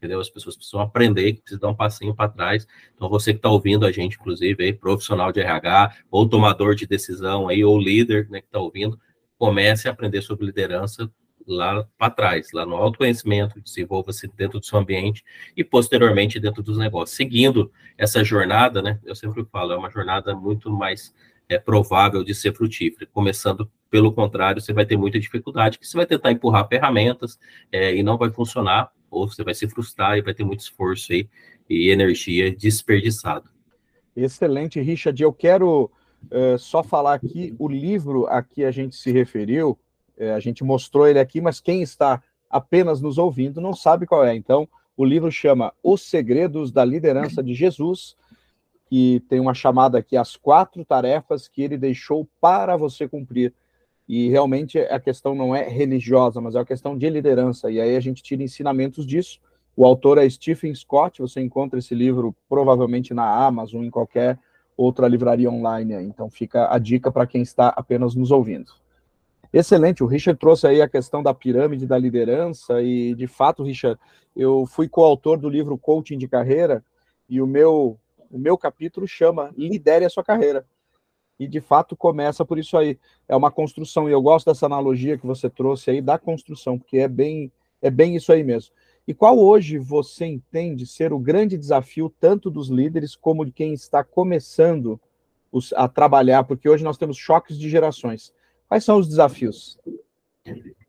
entendeu? 0.04 0.20
As 0.20 0.28
pessoas 0.28 0.54
precisam 0.54 0.80
aprender, 0.80 1.40
precisam 1.40 1.60
dar 1.60 1.68
um 1.68 1.74
passinho 1.74 2.14
para 2.14 2.28
trás. 2.28 2.66
Então, 2.94 3.08
você 3.08 3.32
que 3.32 3.38
está 3.38 3.48
ouvindo 3.48 3.86
a 3.86 3.90
gente, 3.90 4.16
inclusive, 4.16 4.62
aí, 4.62 4.72
profissional 4.72 5.32
de 5.32 5.40
RH, 5.40 5.96
ou 6.10 6.28
tomador 6.28 6.74
de 6.74 6.86
decisão 6.86 7.48
aí, 7.48 7.64
ou 7.64 7.78
líder, 7.78 8.28
né, 8.28 8.40
que 8.40 8.46
está 8.46 8.58
ouvindo, 8.58 8.98
comece 9.38 9.88
a 9.88 9.92
aprender 9.92 10.20
sobre 10.20 10.44
liderança 10.44 11.10
lá 11.46 11.86
para 11.98 12.10
trás, 12.10 12.48
lá 12.52 12.64
no 12.64 12.74
autoconhecimento, 12.74 13.60
desenvolva-se 13.60 14.28
dentro 14.28 14.60
do 14.60 14.64
seu 14.64 14.78
ambiente 14.78 15.22
e 15.56 15.64
posteriormente 15.64 16.38
dentro 16.38 16.62
dos 16.62 16.78
negócios. 16.78 17.16
Seguindo 17.16 17.70
essa 17.98 18.22
jornada, 18.22 18.80
né? 18.80 18.98
Eu 19.04 19.14
sempre 19.14 19.44
falo, 19.50 19.72
é 19.72 19.76
uma 19.76 19.90
jornada 19.90 20.34
muito 20.34 20.70
mais 20.70 21.14
é, 21.48 21.58
provável 21.58 22.24
de 22.24 22.34
ser 22.34 22.54
frutífera. 22.54 23.08
Começando 23.12 23.70
pelo 23.90 24.12
contrário, 24.12 24.60
você 24.60 24.72
vai 24.72 24.86
ter 24.86 24.96
muita 24.96 25.20
dificuldade, 25.20 25.78
que 25.78 25.86
você 25.86 25.96
vai 25.96 26.06
tentar 26.06 26.32
empurrar 26.32 26.66
ferramentas 26.66 27.38
é, 27.70 27.94
e 27.94 28.02
não 28.02 28.16
vai 28.16 28.30
funcionar, 28.30 28.90
ou 29.14 29.28
você 29.28 29.42
vai 29.44 29.54
se 29.54 29.68
frustrar 29.68 30.16
e 30.18 30.22
vai 30.22 30.34
ter 30.34 30.44
muito 30.44 30.60
esforço 30.60 31.12
aí 31.12 31.28
e 31.68 31.90
energia 31.90 32.54
desperdiçada. 32.54 33.48
Excelente, 34.16 34.80
Richard. 34.80 35.20
Eu 35.22 35.32
quero 35.32 35.90
uh, 36.30 36.58
só 36.58 36.82
falar 36.82 37.14
aqui 37.14 37.54
o 37.58 37.68
livro 37.68 38.26
a 38.26 38.42
que 38.42 38.64
a 38.64 38.70
gente 38.70 38.96
se 38.96 39.10
referiu. 39.10 39.78
Uh, 40.18 40.32
a 40.36 40.40
gente 40.40 40.62
mostrou 40.62 41.06
ele 41.06 41.18
aqui, 41.18 41.40
mas 41.40 41.60
quem 41.60 41.82
está 41.82 42.22
apenas 42.48 43.00
nos 43.00 43.18
ouvindo 43.18 43.60
não 43.60 43.74
sabe 43.74 44.06
qual 44.06 44.24
é. 44.24 44.34
Então, 44.34 44.68
o 44.96 45.04
livro 45.04 45.30
chama 45.32 45.72
Os 45.82 46.02
Segredos 46.02 46.70
da 46.70 46.84
Liderança 46.84 47.42
de 47.42 47.54
Jesus, 47.54 48.16
que 48.86 49.20
tem 49.28 49.40
uma 49.40 49.54
chamada 49.54 49.98
aqui, 49.98 50.16
As 50.16 50.36
Quatro 50.36 50.84
Tarefas 50.84 51.48
que 51.48 51.62
ele 51.62 51.76
deixou 51.76 52.28
para 52.40 52.76
você 52.76 53.08
cumprir. 53.08 53.52
E 54.08 54.28
realmente 54.28 54.78
a 54.78 55.00
questão 55.00 55.34
não 55.34 55.54
é 55.54 55.66
religiosa, 55.68 56.40
mas 56.40 56.54
é 56.54 56.58
uma 56.58 56.64
questão 56.64 56.96
de 56.96 57.08
liderança. 57.08 57.70
E 57.70 57.80
aí 57.80 57.96
a 57.96 58.00
gente 58.00 58.22
tira 58.22 58.42
ensinamentos 58.42 59.06
disso. 59.06 59.40
O 59.76 59.84
autor 59.84 60.18
é 60.18 60.28
Stephen 60.28 60.74
Scott, 60.74 61.20
você 61.20 61.40
encontra 61.40 61.78
esse 61.78 61.94
livro 61.94 62.34
provavelmente 62.48 63.12
na 63.12 63.28
Amazon, 63.44 63.82
em 63.82 63.90
qualquer 63.90 64.38
outra 64.76 65.08
livraria 65.08 65.50
online. 65.50 65.94
Então 65.94 66.30
fica 66.30 66.72
a 66.72 66.78
dica 66.78 67.10
para 67.10 67.26
quem 67.26 67.42
está 67.42 67.68
apenas 67.68 68.14
nos 68.14 68.30
ouvindo. 68.30 68.70
Excelente, 69.52 70.02
o 70.02 70.06
Richard 70.06 70.38
trouxe 70.38 70.66
aí 70.66 70.82
a 70.82 70.88
questão 70.88 71.22
da 71.22 71.32
pirâmide 71.32 71.86
da 71.86 71.96
liderança 71.96 72.82
e, 72.82 73.14
de 73.14 73.28
fato, 73.28 73.62
Richard, 73.62 74.00
eu 74.34 74.66
fui 74.66 74.88
coautor 74.88 75.38
do 75.38 75.48
livro 75.48 75.78
Coaching 75.78 76.18
de 76.18 76.26
Carreira 76.26 76.84
e 77.28 77.40
o 77.40 77.46
meu, 77.46 77.96
o 78.30 78.36
meu 78.36 78.58
capítulo 78.58 79.06
chama 79.06 79.52
Lidere 79.56 80.04
a 80.04 80.10
sua 80.10 80.24
carreira 80.24 80.66
e 81.38 81.46
de 81.48 81.60
fato 81.60 81.96
começa 81.96 82.44
por 82.44 82.58
isso 82.58 82.76
aí. 82.76 82.98
É 83.28 83.34
uma 83.34 83.50
construção, 83.50 84.08
e 84.08 84.12
eu 84.12 84.22
gosto 84.22 84.46
dessa 84.46 84.66
analogia 84.66 85.18
que 85.18 85.26
você 85.26 85.50
trouxe 85.50 85.90
aí 85.90 86.00
da 86.00 86.18
construção, 86.18 86.78
porque 86.78 86.98
é 86.98 87.08
bem, 87.08 87.50
é 87.82 87.90
bem 87.90 88.16
isso 88.16 88.32
aí 88.32 88.42
mesmo. 88.42 88.72
E 89.06 89.12
qual 89.12 89.38
hoje 89.38 89.78
você 89.78 90.24
entende 90.24 90.86
ser 90.86 91.12
o 91.12 91.18
grande 91.18 91.58
desafio, 91.58 92.12
tanto 92.18 92.50
dos 92.50 92.68
líderes 92.68 93.14
como 93.14 93.44
de 93.44 93.52
quem 93.52 93.74
está 93.74 94.02
começando 94.02 94.98
os, 95.52 95.72
a 95.74 95.86
trabalhar? 95.86 96.44
Porque 96.44 96.68
hoje 96.68 96.82
nós 96.82 96.96
temos 96.96 97.18
choques 97.18 97.58
de 97.58 97.68
gerações. 97.68 98.32
Quais 98.66 98.82
são 98.82 98.98
os 98.98 99.06
desafios? 99.06 99.78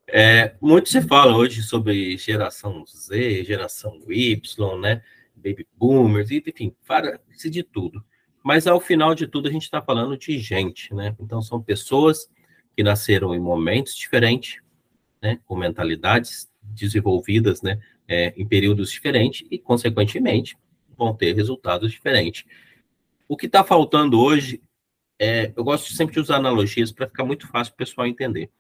É, 0.08 0.56
muito 0.62 0.88
se 0.88 1.02
fala 1.02 1.36
hoje 1.36 1.62
sobre 1.62 2.18
geração 2.18 2.86
Z, 2.86 3.44
geração 3.44 4.00
Y, 4.08 4.80
né? 4.80 5.02
Baby 5.36 5.68
boomers, 5.76 6.32
enfim, 6.32 6.74
para 6.88 7.20
de 7.44 7.64
tudo. 7.64 8.04
Mas 8.46 8.68
ao 8.68 8.80
final 8.80 9.16
de 9.16 9.26
tudo, 9.26 9.50
a 9.50 9.52
gente 9.52 9.64
está 9.64 9.82
falando 9.82 10.16
de 10.16 10.38
gente, 10.38 10.94
né? 10.94 11.16
Então, 11.20 11.42
são 11.42 11.60
pessoas 11.60 12.30
que 12.78 12.84
nasceram 12.84 13.34
em 13.34 13.40
momentos 13.40 13.96
diferentes, 13.96 14.62
né? 15.20 15.40
Com 15.46 15.56
mentalidades 15.56 16.48
desenvolvidas, 16.62 17.64
né? 17.64 17.82
É, 18.08 18.36
em 18.38 18.48
períodos 18.48 18.92
diferentes 18.92 19.48
e, 19.50 19.58
consequentemente, 19.58 20.56
vão 20.96 21.12
ter 21.12 21.36
resultados 21.36 21.92
diferentes. 21.92 22.46
O 23.28 23.36
que 23.36 23.48
está 23.48 23.64
faltando 23.64 24.20
hoje 24.20 24.62
é, 25.20 25.52
eu 25.56 25.64
gosto 25.64 25.92
sempre 25.94 26.14
de 26.14 26.20
usar 26.20 26.36
analogias 26.36 26.92
para 26.92 27.08
ficar 27.08 27.24
muito 27.24 27.48
fácil 27.48 27.74
para 27.74 27.84
o 27.84 27.88
pessoal 27.88 28.06
entender. 28.06 28.52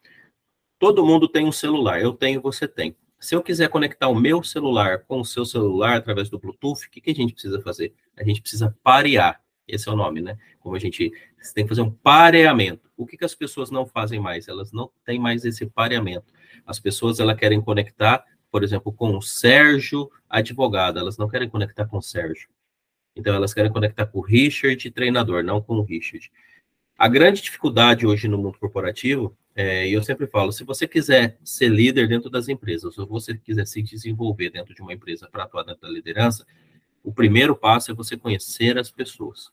Todo 0.79 1.05
mundo 1.05 1.27
tem 1.27 1.45
um 1.45 1.51
celular, 1.51 2.01
eu 2.01 2.11
tenho, 2.11 2.41
você 2.41 2.67
tem. 2.67 2.95
Se 3.19 3.35
eu 3.35 3.43
quiser 3.43 3.69
conectar 3.69 4.07
o 4.07 4.15
meu 4.15 4.41
celular 4.41 5.03
com 5.05 5.19
o 5.19 5.25
seu 5.25 5.45
celular 5.45 5.97
através 5.97 6.27
do 6.27 6.39
Bluetooth, 6.39 6.87
o 6.87 6.89
que, 6.89 7.01
que 7.01 7.11
a 7.11 7.13
gente 7.13 7.33
precisa 7.33 7.61
fazer? 7.61 7.93
A 8.17 8.23
gente 8.23 8.41
precisa 8.41 8.75
parear. 8.81 9.44
Esse 9.67 9.89
é 9.89 9.91
o 9.91 9.95
nome, 9.95 10.21
né? 10.21 10.37
Como 10.59 10.75
a 10.75 10.79
gente 10.79 11.11
você 11.41 11.53
tem 11.53 11.63
que 11.63 11.69
fazer 11.69 11.81
um 11.81 11.91
pareamento. 11.91 12.89
O 12.97 13.05
que, 13.05 13.17
que 13.17 13.25
as 13.25 13.35
pessoas 13.35 13.69
não 13.69 13.85
fazem 13.85 14.19
mais? 14.19 14.47
Elas 14.47 14.71
não 14.71 14.91
têm 15.05 15.19
mais 15.19 15.45
esse 15.45 15.65
pareamento. 15.65 16.33
As 16.65 16.79
pessoas 16.79 17.19
elas 17.19 17.37
querem 17.37 17.61
conectar, 17.61 18.23
por 18.51 18.63
exemplo, 18.63 18.91
com 18.91 19.15
o 19.15 19.21
Sérgio, 19.21 20.09
advogado. 20.29 20.99
Elas 20.99 21.17
não 21.17 21.27
querem 21.27 21.49
conectar 21.49 21.85
com 21.85 21.97
o 21.97 22.01
Sérgio. 22.01 22.49
Então 23.15 23.33
elas 23.33 23.53
querem 23.53 23.71
conectar 23.71 24.05
com 24.05 24.19
o 24.19 24.21
Richard, 24.21 24.89
treinador, 24.91 25.43
não 25.43 25.61
com 25.61 25.75
o 25.75 25.83
Richard. 25.83 26.31
A 26.97 27.07
grande 27.07 27.41
dificuldade 27.41 28.05
hoje 28.05 28.27
no 28.27 28.37
mundo 28.37 28.57
corporativo, 28.57 29.37
é, 29.53 29.87
e 29.87 29.93
eu 29.93 30.03
sempre 30.03 30.27
falo, 30.27 30.51
se 30.51 30.63
você 30.63 30.87
quiser 30.87 31.37
ser 31.43 31.69
líder 31.69 32.07
dentro 32.07 32.29
das 32.29 32.49
empresas, 32.49 32.97
ou 32.97 33.05
você 33.05 33.37
quiser 33.37 33.65
se 33.67 33.81
desenvolver 33.81 34.49
dentro 34.49 34.73
de 34.73 34.81
uma 34.81 34.93
empresa 34.93 35.29
para 35.29 35.43
atuar 35.43 35.63
dentro 35.63 35.81
da 35.81 35.89
liderança, 35.89 36.45
o 37.03 37.13
primeiro 37.13 37.55
passo 37.55 37.91
é 37.91 37.93
você 37.93 38.17
conhecer 38.17 38.77
as 38.77 38.89
pessoas. 38.89 39.51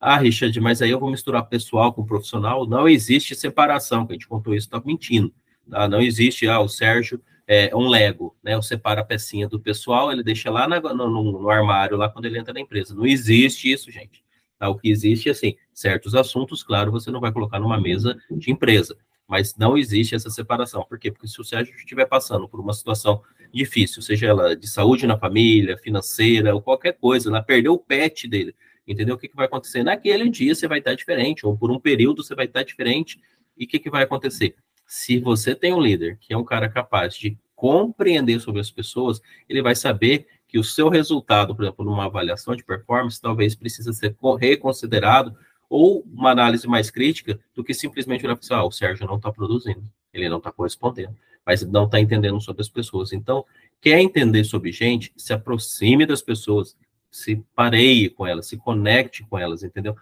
Ah, 0.00 0.18
Richard, 0.18 0.58
mas 0.60 0.82
aí 0.82 0.90
eu 0.90 1.00
vou 1.00 1.10
misturar 1.10 1.48
pessoal 1.48 1.92
com 1.92 2.04
profissional. 2.04 2.66
Não 2.66 2.88
existe 2.88 3.34
separação, 3.34 4.06
que 4.06 4.12
a 4.12 4.14
gente 4.14 4.28
contou 4.28 4.54
isso, 4.54 4.66
está 4.66 4.82
mentindo. 4.84 5.32
Tá? 5.70 5.88
Não 5.88 6.00
existe, 6.00 6.46
ah, 6.46 6.60
o 6.60 6.68
Sérgio 6.68 7.20
é 7.46 7.74
um 7.74 7.88
Lego, 7.88 8.36
né? 8.42 8.54
Eu 8.54 8.62
separo 8.62 9.00
a 9.00 9.04
pecinha 9.04 9.48
do 9.48 9.60
pessoal, 9.60 10.10
ele 10.10 10.22
deixa 10.22 10.50
lá 10.50 10.66
na, 10.66 10.80
no, 10.80 11.08
no, 11.08 11.50
armário, 11.50 11.96
lá 11.96 12.08
quando 12.08 12.24
ele 12.26 12.38
entra 12.38 12.54
na 12.54 12.60
empresa. 12.60 12.94
Não 12.94 13.06
existe 13.06 13.70
isso, 13.70 13.90
gente. 13.90 14.24
Tá? 14.58 14.68
O 14.68 14.76
que 14.76 14.88
existe 14.90 15.28
é 15.28 15.32
assim, 15.32 15.56
certos 15.72 16.14
assuntos, 16.14 16.62
claro, 16.62 16.90
você 16.90 17.10
não 17.10 17.20
vai 17.20 17.32
colocar 17.32 17.58
numa 17.58 17.80
mesa 17.80 18.16
de 18.30 18.50
empresa. 18.50 18.96
mas 19.26 19.56
não 19.56 19.76
existe 19.76 20.14
essa 20.14 20.30
separação. 20.30 20.84
Por 20.88 20.98
quê? 20.98 21.10
Porque 21.10 21.28
se 21.28 21.40
o 21.40 21.44
Sérgio 21.44 21.74
estiver 21.74 22.06
passando 22.06 22.48
por 22.48 22.60
uma 22.60 22.72
situação 22.72 23.22
difícil, 23.52 24.02
seja 24.02 24.26
ela 24.26 24.56
de 24.56 24.68
saúde 24.68 25.06
na 25.06 25.18
família, 25.18 25.78
financeira, 25.78 26.54
ou 26.54 26.60
qualquer 26.60 26.92
coisa, 26.94 27.28
ela 27.30 27.42
perdeu 27.42 27.74
o 27.74 27.78
pet 27.78 28.28
dele, 28.28 28.54
entendeu? 28.86 29.14
O 29.14 29.18
que, 29.18 29.28
que 29.28 29.36
vai 29.36 29.46
acontecer? 29.46 29.82
Naquele 29.82 30.28
dia 30.28 30.54
você 30.54 30.68
vai 30.68 30.78
estar 30.78 30.94
diferente, 30.94 31.46
ou 31.46 31.56
por 31.56 31.70
um 31.70 31.78
período 31.78 32.22
você 32.22 32.34
vai 32.34 32.46
estar 32.46 32.62
diferente, 32.62 33.20
e 33.56 33.64
o 33.64 33.68
que, 33.68 33.78
que 33.78 33.90
vai 33.90 34.02
acontecer? 34.02 34.54
Se 34.86 35.18
você 35.18 35.54
tem 35.54 35.72
um 35.72 35.80
líder 35.80 36.18
que 36.20 36.32
é 36.32 36.36
um 36.36 36.44
cara 36.44 36.68
capaz 36.68 37.16
de 37.16 37.38
compreender 37.54 38.40
sobre 38.40 38.60
as 38.60 38.70
pessoas, 38.70 39.20
ele 39.48 39.62
vai 39.62 39.74
saber 39.74 40.26
que 40.46 40.58
o 40.58 40.64
seu 40.64 40.88
resultado, 40.88 41.54
por 41.54 41.64
exemplo, 41.64 41.84
numa 41.84 42.04
avaliação 42.04 42.54
de 42.54 42.64
performance, 42.64 43.20
talvez 43.20 43.54
precisa 43.54 43.92
ser 43.92 44.14
reconsiderado 44.38 45.36
ou 45.68 46.04
uma 46.12 46.30
análise 46.30 46.68
mais 46.68 46.90
crítica 46.90 47.40
do 47.54 47.64
que 47.64 47.74
simplesmente 47.74 48.24
olhar 48.24 48.38
assim, 48.38 48.54
ah, 48.54 48.64
o 48.64 48.70
Sérgio 48.70 49.06
não 49.06 49.16
está 49.16 49.32
produzindo, 49.32 49.82
ele 50.12 50.28
não 50.28 50.38
está 50.38 50.52
correspondendo, 50.52 51.16
mas 51.44 51.62
não 51.62 51.86
está 51.86 51.98
entendendo 51.98 52.40
sobre 52.40 52.62
as 52.62 52.68
pessoas. 52.68 53.12
Então, 53.12 53.44
quer 53.80 53.98
entender 53.98 54.44
sobre 54.44 54.70
gente, 54.70 55.12
se 55.16 55.32
aproxime 55.32 56.06
das 56.06 56.22
pessoas, 56.22 56.76
se 57.14 57.36
pareie 57.54 58.10
com 58.10 58.26
elas, 58.26 58.48
se 58.48 58.56
conecte 58.56 59.24
com 59.30 59.38
elas, 59.38 59.62
entendeu? 59.62 59.96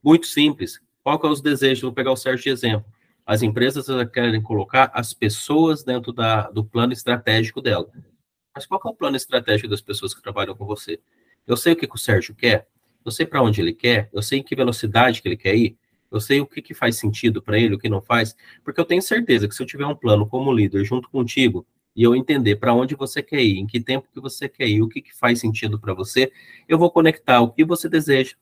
Muito 0.00 0.28
simples. 0.28 0.80
Qual 1.02 1.18
que 1.18 1.26
é 1.26 1.28
os 1.28 1.40
desejos? 1.40 1.82
Vou 1.82 1.92
pegar 1.92 2.12
o 2.12 2.16
Sérgio 2.16 2.44
de 2.44 2.50
exemplo. 2.50 2.86
As 3.26 3.42
empresas 3.42 3.84
querem 4.12 4.40
colocar 4.40 4.88
as 4.94 5.12
pessoas 5.12 5.82
dentro 5.82 6.12
da, 6.12 6.48
do 6.50 6.64
plano 6.64 6.92
estratégico 6.92 7.60
dela. 7.60 7.90
Mas 8.54 8.64
qual 8.64 8.80
é 8.84 8.88
o 8.88 8.94
plano 8.94 9.16
estratégico 9.16 9.68
das 9.68 9.80
pessoas 9.80 10.14
que 10.14 10.22
trabalham 10.22 10.54
com 10.54 10.64
você? 10.64 11.00
Eu 11.48 11.56
sei 11.56 11.72
o 11.72 11.76
que, 11.76 11.88
que 11.88 11.96
o 11.96 11.98
Sérgio 11.98 12.32
quer, 12.32 12.68
eu 13.04 13.10
sei 13.10 13.26
para 13.26 13.42
onde 13.42 13.60
ele 13.60 13.72
quer, 13.72 14.08
eu 14.12 14.22
sei 14.22 14.38
em 14.38 14.42
que 14.44 14.54
velocidade 14.54 15.20
que 15.20 15.26
ele 15.26 15.36
quer 15.36 15.56
ir, 15.56 15.76
eu 16.12 16.20
sei 16.20 16.40
o 16.40 16.46
que, 16.46 16.62
que 16.62 16.74
faz 16.74 16.94
sentido 16.94 17.42
para 17.42 17.58
ele, 17.58 17.74
o 17.74 17.78
que 17.78 17.88
não 17.88 18.00
faz, 18.00 18.36
porque 18.62 18.80
eu 18.80 18.84
tenho 18.84 19.02
certeza 19.02 19.48
que 19.48 19.54
se 19.56 19.60
eu 19.60 19.66
tiver 19.66 19.86
um 19.86 19.96
plano 19.96 20.28
como 20.28 20.52
líder 20.52 20.84
junto 20.84 21.10
contigo 21.10 21.66
e 21.94 22.02
eu 22.02 22.14
entender 22.16 22.56
para 22.56 22.74
onde 22.74 22.94
você 22.94 23.22
quer 23.22 23.42
ir, 23.42 23.58
em 23.58 23.66
que 23.66 23.80
tempo 23.80 24.08
que 24.12 24.20
você 24.20 24.48
quer 24.48 24.66
ir, 24.66 24.82
o 24.82 24.88
que, 24.88 25.02
que 25.02 25.14
faz 25.14 25.40
sentido 25.40 25.78
para 25.78 25.94
você, 25.94 26.32
eu 26.68 26.78
vou 26.78 26.90
conectar 26.90 27.40
o 27.40 27.50
que 27.50 27.64
você 27.64 27.88
deseja 27.88 28.34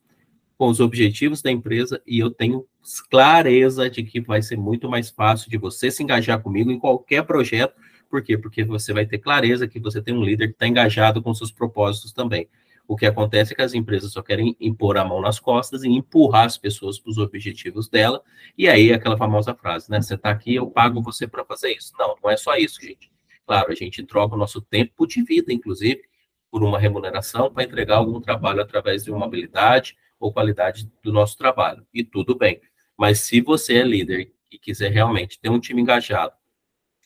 com 0.56 0.68
os 0.68 0.78
objetivos 0.78 1.40
da 1.40 1.50
empresa 1.50 2.02
e 2.06 2.18
eu 2.18 2.30
tenho 2.30 2.66
clareza 3.10 3.88
de 3.88 4.02
que 4.02 4.20
vai 4.20 4.42
ser 4.42 4.56
muito 4.56 4.88
mais 4.90 5.08
fácil 5.08 5.50
de 5.50 5.56
você 5.56 5.90
se 5.90 6.02
engajar 6.02 6.40
comigo 6.42 6.70
em 6.70 6.78
qualquer 6.78 7.22
projeto. 7.24 7.74
Por 8.10 8.22
quê? 8.22 8.36
Porque 8.36 8.62
você 8.62 8.92
vai 8.92 9.06
ter 9.06 9.18
clareza 9.18 9.66
que 9.66 9.80
você 9.80 10.02
tem 10.02 10.14
um 10.14 10.22
líder 10.22 10.48
que 10.48 10.52
está 10.52 10.66
engajado 10.66 11.22
com 11.22 11.32
seus 11.32 11.50
propósitos 11.50 12.12
também. 12.12 12.46
O 12.86 12.96
que 12.96 13.06
acontece 13.06 13.52
é 13.52 13.56
que 13.56 13.62
as 13.62 13.72
empresas 13.72 14.12
só 14.12 14.20
querem 14.20 14.56
impor 14.60 14.98
a 14.98 15.04
mão 15.04 15.20
nas 15.20 15.38
costas 15.38 15.84
e 15.84 15.88
empurrar 15.88 16.44
as 16.44 16.58
pessoas 16.58 16.98
para 16.98 17.10
os 17.10 17.18
objetivos 17.18 17.88
dela. 17.88 18.20
E 18.58 18.68
aí, 18.68 18.92
aquela 18.92 19.16
famosa 19.16 19.54
frase, 19.54 19.88
né? 19.88 20.02
Você 20.02 20.14
está 20.14 20.28
aqui, 20.28 20.56
eu 20.56 20.66
pago 20.66 21.00
você 21.00 21.26
para 21.26 21.44
fazer 21.44 21.72
isso. 21.72 21.92
Não, 21.98 22.16
não 22.22 22.28
é 22.28 22.36
só 22.36 22.56
isso, 22.56 22.82
gente. 22.82 23.10
Claro, 23.50 23.72
a 23.72 23.74
gente 23.74 24.04
troca 24.04 24.36
o 24.36 24.38
nosso 24.38 24.60
tempo 24.60 25.04
de 25.08 25.24
vida, 25.24 25.52
inclusive, 25.52 26.02
por 26.52 26.62
uma 26.62 26.78
remuneração 26.78 27.52
para 27.52 27.64
entregar 27.64 27.96
algum 27.96 28.20
trabalho 28.20 28.62
através 28.62 29.02
de 29.02 29.10
uma 29.10 29.26
habilidade, 29.26 29.96
ou 30.20 30.32
qualidade 30.32 30.88
do 31.02 31.12
nosso 31.12 31.36
trabalho. 31.36 31.84
E 31.92 32.04
tudo 32.04 32.38
bem. 32.38 32.60
Mas 32.96 33.22
se 33.22 33.40
você 33.40 33.78
é 33.78 33.82
líder 33.82 34.32
e 34.52 34.56
quiser 34.56 34.92
realmente 34.92 35.40
ter 35.40 35.48
um 35.48 35.58
time 35.58 35.82
engajado, 35.82 36.32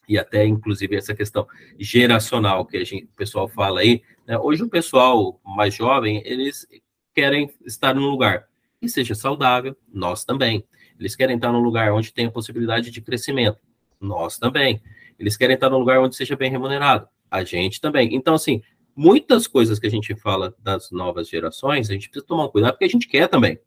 e 0.07 0.19
até 0.19 0.45
inclusive 0.45 0.95
essa 0.95 1.15
questão 1.15 1.49
geracional 1.79 2.67
que 2.67 2.77
a 2.77 2.85
gente, 2.85 3.05
o 3.05 3.17
pessoal 3.17 3.49
fala 3.49 3.81
aí, 3.81 4.03
né? 4.27 4.37
hoje 4.37 4.65
o 4.65 4.69
pessoal 4.69 5.41
mais 5.43 5.73
jovem, 5.73 6.21
eles 6.27 6.67
querem 7.15 7.51
estar 7.65 7.95
num 7.95 8.11
lugar 8.11 8.47
que 8.79 8.87
seja 8.87 9.15
saudável, 9.15 9.75
nós 9.91 10.27
também. 10.27 10.63
Eles 11.01 11.17
querem 11.17 11.37
estar 11.37 11.51
num 11.51 11.63
lugar 11.63 11.91
onde 11.95 12.13
tem 12.13 12.27
a 12.27 12.31
possibilidade 12.31 12.91
de 12.91 13.01
crescimento, 13.01 13.61
nós 13.99 14.37
também. 14.37 14.83
Eles 15.19 15.37
querem 15.37 15.55
estar 15.55 15.71
num 15.71 15.79
lugar 15.79 16.01
onde 16.01 16.17
seja 16.17 16.37
bem 16.37 16.51
remunerado, 16.51 17.09
a 17.31 17.45
gente 17.45 17.81
também. 17.81 18.15
Então, 18.15 18.35
assim, 18.35 18.63
muitas 18.97 19.47
coisas 19.47 19.79
que 19.79 19.87
a 19.87 19.91
gente 19.91 20.15
fala 20.15 20.55
das 20.63 20.91
novas 20.91 21.29
gerações, 21.29 21.91
a 21.91 21.93
gente 21.93 22.09
precisa 22.09 22.27
tomar 22.27 22.49
cuidado, 22.49 22.73
porque 22.73 22.85
a 22.85 22.89
gente 22.89 23.09
quer 23.09 23.29
também. 23.29 23.59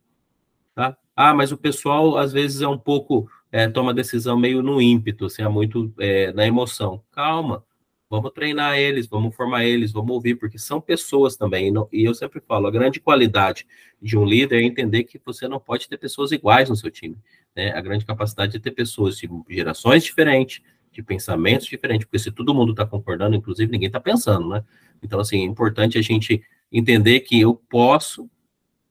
Tá? 0.74 0.98
Ah, 1.16 1.34
mas 1.34 1.52
o 1.52 1.58
pessoal, 1.58 2.18
às 2.18 2.32
vezes, 2.32 2.62
é 2.62 2.68
um 2.68 2.78
pouco, 2.78 3.30
é, 3.52 3.68
toma 3.68 3.94
decisão 3.94 4.38
meio 4.38 4.62
no 4.62 4.82
ímpeto, 4.82 5.26
assim, 5.26 5.42
é 5.42 5.50
muito 5.50 5.94
é, 6.00 6.32
na 6.34 6.46
emoção. 6.46 7.04
Calma, 7.12 7.64
vamos 8.10 8.32
treinar 8.32 8.78
eles, 8.78 9.08
vamos 9.08 9.36
formar 9.36 9.66
eles, 9.66 9.92
vamos 9.92 10.12
ouvir, 10.12 10.36
porque 10.36 10.58
são 10.58 10.80
pessoas 10.80 11.36
também. 11.36 11.68
E, 11.68 11.72
não, 11.72 11.88
e 11.92 12.04
eu 12.04 12.14
sempre 12.14 12.40
falo, 12.40 12.68
a 12.68 12.72
grande 12.72 13.00
qualidade 13.00 13.66
de 14.02 14.18
um 14.18 14.26
líder 14.26 14.62
é 14.62 14.66
entender 14.66 15.04
que 15.04 15.20
você 15.26 15.48
não 15.48 15.60
pode 15.60 15.90
ter 15.90 15.98
pessoas 15.98 16.32
iguais 16.32 16.70
no 16.70 16.76
seu 16.76 16.92
time. 16.92 17.18
Né? 17.56 17.72
A 17.72 17.82
grande 17.82 18.06
capacidade 18.06 18.54
de 18.54 18.60
ter 18.60 18.72
pessoas 18.72 19.18
de 19.18 19.30
gerações 19.50 20.04
diferentes, 20.04 20.62
de 20.92 21.04
pensamentos 21.04 21.68
diferentes, 21.68 22.06
porque 22.06 22.20
se 22.20 22.32
todo 22.32 22.54
mundo 22.54 22.72
está 22.72 22.86
concordando, 22.86 23.36
inclusive 23.36 23.72
ninguém 23.72 23.88
está 23.88 24.00
pensando, 24.00 24.50
né? 24.50 24.64
Então, 25.02 25.20
assim, 25.20 25.42
é 25.42 25.44
importante 25.44 25.98
a 25.98 26.02
gente 26.02 26.42
entender 26.72 27.22
que 27.22 27.40
eu 27.40 27.54
posso, 27.54 28.30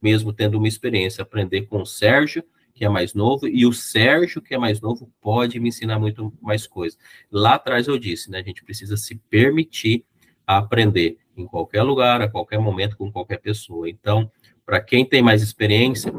mesmo 0.01 0.31
tendo 0.31 0.57
uma 0.57 0.67
experiência, 0.67 1.21
aprender 1.21 1.63
com 1.63 1.81
o 1.81 1.85
Sérgio, 1.85 2.43
que 2.73 2.85
é 2.85 2.89
mais 2.89 3.13
novo, 3.13 3.47
e 3.47 3.65
o 3.65 3.73
Sérgio, 3.73 4.41
que 4.41 4.53
é 4.53 4.57
mais 4.57 4.79
novo, 4.79 5.11
pode 5.19 5.59
me 5.59 5.69
ensinar 5.69 5.99
muito 5.99 6.31
mais 6.39 6.67
coisas. 6.67 6.97
Lá 7.31 7.55
atrás 7.55 7.87
eu 7.87 7.97
disse, 7.97 8.29
né? 8.29 8.39
A 8.39 8.43
gente 8.43 8.63
precisa 8.63 8.95
se 8.95 9.15
permitir 9.29 10.05
aprender 10.45 11.17
em 11.35 11.45
qualquer 11.45 11.83
lugar, 11.83 12.21
a 12.21 12.29
qualquer 12.29 12.59
momento, 12.59 12.95
com 12.95 13.11
qualquer 13.11 13.39
pessoa. 13.39 13.89
Então, 13.89 14.31
para 14.65 14.79
quem 14.79 15.03
tem 15.03 15.21
mais 15.21 15.41
experiência, 15.41 16.13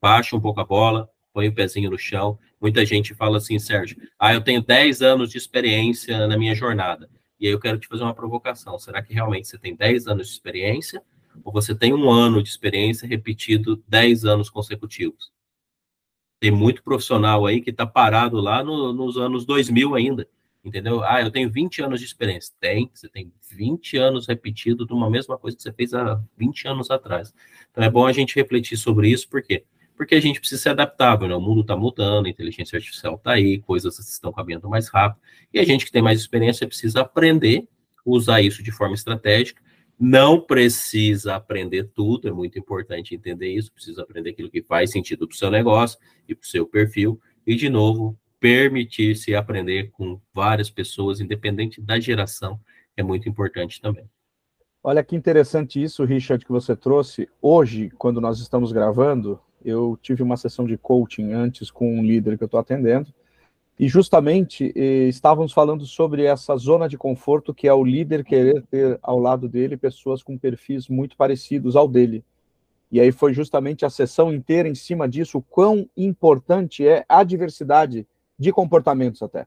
baixa 0.00 0.36
um 0.36 0.40
pouco 0.40 0.60
a 0.60 0.64
bola, 0.64 1.08
põe 1.32 1.48
o 1.48 1.54
pezinho 1.54 1.90
no 1.90 1.98
chão. 1.98 2.38
Muita 2.64 2.82
gente 2.86 3.12
fala 3.12 3.36
assim, 3.36 3.58
Sérgio, 3.58 3.98
ah, 4.18 4.32
eu 4.32 4.40
tenho 4.40 4.64
10 4.64 5.02
anos 5.02 5.30
de 5.30 5.36
experiência 5.36 6.26
na 6.26 6.34
minha 6.34 6.54
jornada. 6.54 7.10
E 7.38 7.46
aí 7.46 7.52
eu 7.52 7.60
quero 7.60 7.78
te 7.78 7.86
fazer 7.86 8.02
uma 8.02 8.14
provocação. 8.14 8.78
Será 8.78 9.02
que 9.02 9.12
realmente 9.12 9.48
você 9.48 9.58
tem 9.58 9.76
10 9.76 10.06
anos 10.06 10.28
de 10.28 10.32
experiência? 10.32 11.02
Ou 11.44 11.52
você 11.52 11.74
tem 11.74 11.92
um 11.92 12.08
ano 12.08 12.42
de 12.42 12.48
experiência 12.48 13.06
repetido 13.06 13.84
10 13.86 14.24
anos 14.24 14.48
consecutivos? 14.48 15.30
Tem 16.40 16.50
muito 16.50 16.82
profissional 16.82 17.44
aí 17.44 17.60
que 17.60 17.68
está 17.68 17.86
parado 17.86 18.38
lá 18.40 18.64
no, 18.64 18.94
nos 18.94 19.18
anos 19.18 19.44
2000 19.44 19.94
ainda, 19.94 20.26
entendeu? 20.64 21.04
Ah, 21.04 21.20
eu 21.20 21.30
tenho 21.30 21.50
20 21.50 21.82
anos 21.82 22.00
de 22.00 22.06
experiência. 22.06 22.54
Tem, 22.58 22.90
você 22.94 23.10
tem 23.10 23.30
20 23.50 23.98
anos 23.98 24.26
repetido 24.26 24.86
de 24.86 24.94
uma 24.94 25.10
mesma 25.10 25.36
coisa 25.36 25.54
que 25.54 25.62
você 25.62 25.70
fez 25.70 25.92
há 25.92 26.18
20 26.34 26.66
anos 26.66 26.90
atrás. 26.90 27.34
Então 27.70 27.84
é 27.84 27.90
bom 27.90 28.06
a 28.06 28.12
gente 28.12 28.34
refletir 28.34 28.78
sobre 28.78 29.10
isso, 29.10 29.28
por 29.28 29.42
quê? 29.42 29.66
Porque 29.96 30.14
a 30.14 30.20
gente 30.20 30.40
precisa 30.40 30.60
ser 30.60 30.68
adaptável, 30.70 31.28
né? 31.28 31.34
O 31.34 31.40
mundo 31.40 31.60
está 31.60 31.76
mudando, 31.76 32.26
a 32.26 32.28
inteligência 32.30 32.76
artificial 32.76 33.14
está 33.14 33.32
aí, 33.32 33.58
coisas 33.60 33.98
estão 33.98 34.32
caminhando 34.32 34.68
mais 34.68 34.88
rápido, 34.88 35.20
e 35.52 35.58
a 35.58 35.64
gente 35.64 35.84
que 35.84 35.92
tem 35.92 36.02
mais 36.02 36.20
experiência 36.20 36.66
precisa 36.66 37.00
aprender 37.00 37.68
usar 38.04 38.42
isso 38.42 38.62
de 38.62 38.70
forma 38.70 38.94
estratégica. 38.94 39.62
Não 39.98 40.40
precisa 40.40 41.36
aprender 41.36 41.84
tudo, 41.94 42.28
é 42.28 42.32
muito 42.32 42.58
importante 42.58 43.14
entender 43.14 43.48
isso, 43.48 43.72
precisa 43.72 44.02
aprender 44.02 44.30
aquilo 44.30 44.50
que 44.50 44.62
faz 44.62 44.90
sentido 44.90 45.26
para 45.26 45.34
o 45.34 45.38
seu 45.38 45.50
negócio 45.50 45.98
e 46.28 46.34
para 46.34 46.44
o 46.44 46.48
seu 46.48 46.66
perfil, 46.66 47.20
e, 47.46 47.54
de 47.54 47.68
novo, 47.68 48.18
permitir-se 48.40 49.34
aprender 49.34 49.90
com 49.92 50.20
várias 50.34 50.68
pessoas, 50.68 51.20
independente 51.20 51.80
da 51.80 51.98
geração, 51.98 52.60
é 52.96 53.02
muito 53.02 53.28
importante 53.28 53.80
também. 53.80 54.04
Olha 54.82 55.02
que 55.02 55.16
interessante 55.16 55.82
isso, 55.82 56.04
Richard, 56.04 56.44
que 56.44 56.52
você 56.52 56.76
trouxe. 56.76 57.26
Hoje, 57.40 57.90
quando 57.96 58.20
nós 58.20 58.40
estamos 58.40 58.70
gravando, 58.70 59.40
eu 59.64 59.98
tive 60.02 60.22
uma 60.22 60.36
sessão 60.36 60.66
de 60.66 60.76
coaching 60.76 61.32
antes 61.32 61.70
com 61.70 61.98
um 61.98 62.04
líder 62.04 62.36
que 62.36 62.44
eu 62.44 62.46
estou 62.46 62.60
atendendo, 62.60 63.12
e 63.78 63.88
justamente 63.88 64.72
eh, 64.76 65.08
estávamos 65.08 65.52
falando 65.52 65.84
sobre 65.84 66.24
essa 66.24 66.56
zona 66.56 66.88
de 66.88 66.96
conforto 66.96 67.52
que 67.52 67.66
é 67.66 67.74
o 67.74 67.82
líder 67.82 68.24
querer 68.24 68.62
ter 68.70 68.98
ao 69.02 69.18
lado 69.18 69.48
dele 69.48 69.76
pessoas 69.76 70.22
com 70.22 70.38
perfis 70.38 70.88
muito 70.88 71.16
parecidos 71.16 71.74
ao 71.74 71.88
dele. 71.88 72.24
E 72.90 73.00
aí 73.00 73.10
foi 73.10 73.32
justamente 73.34 73.84
a 73.84 73.90
sessão 73.90 74.32
inteira 74.32 74.68
em 74.68 74.74
cima 74.74 75.08
disso, 75.08 75.38
o 75.38 75.42
quão 75.42 75.88
importante 75.96 76.86
é 76.86 77.04
a 77.08 77.24
diversidade 77.24 78.06
de 78.38 78.52
comportamentos 78.52 79.22
até. 79.22 79.46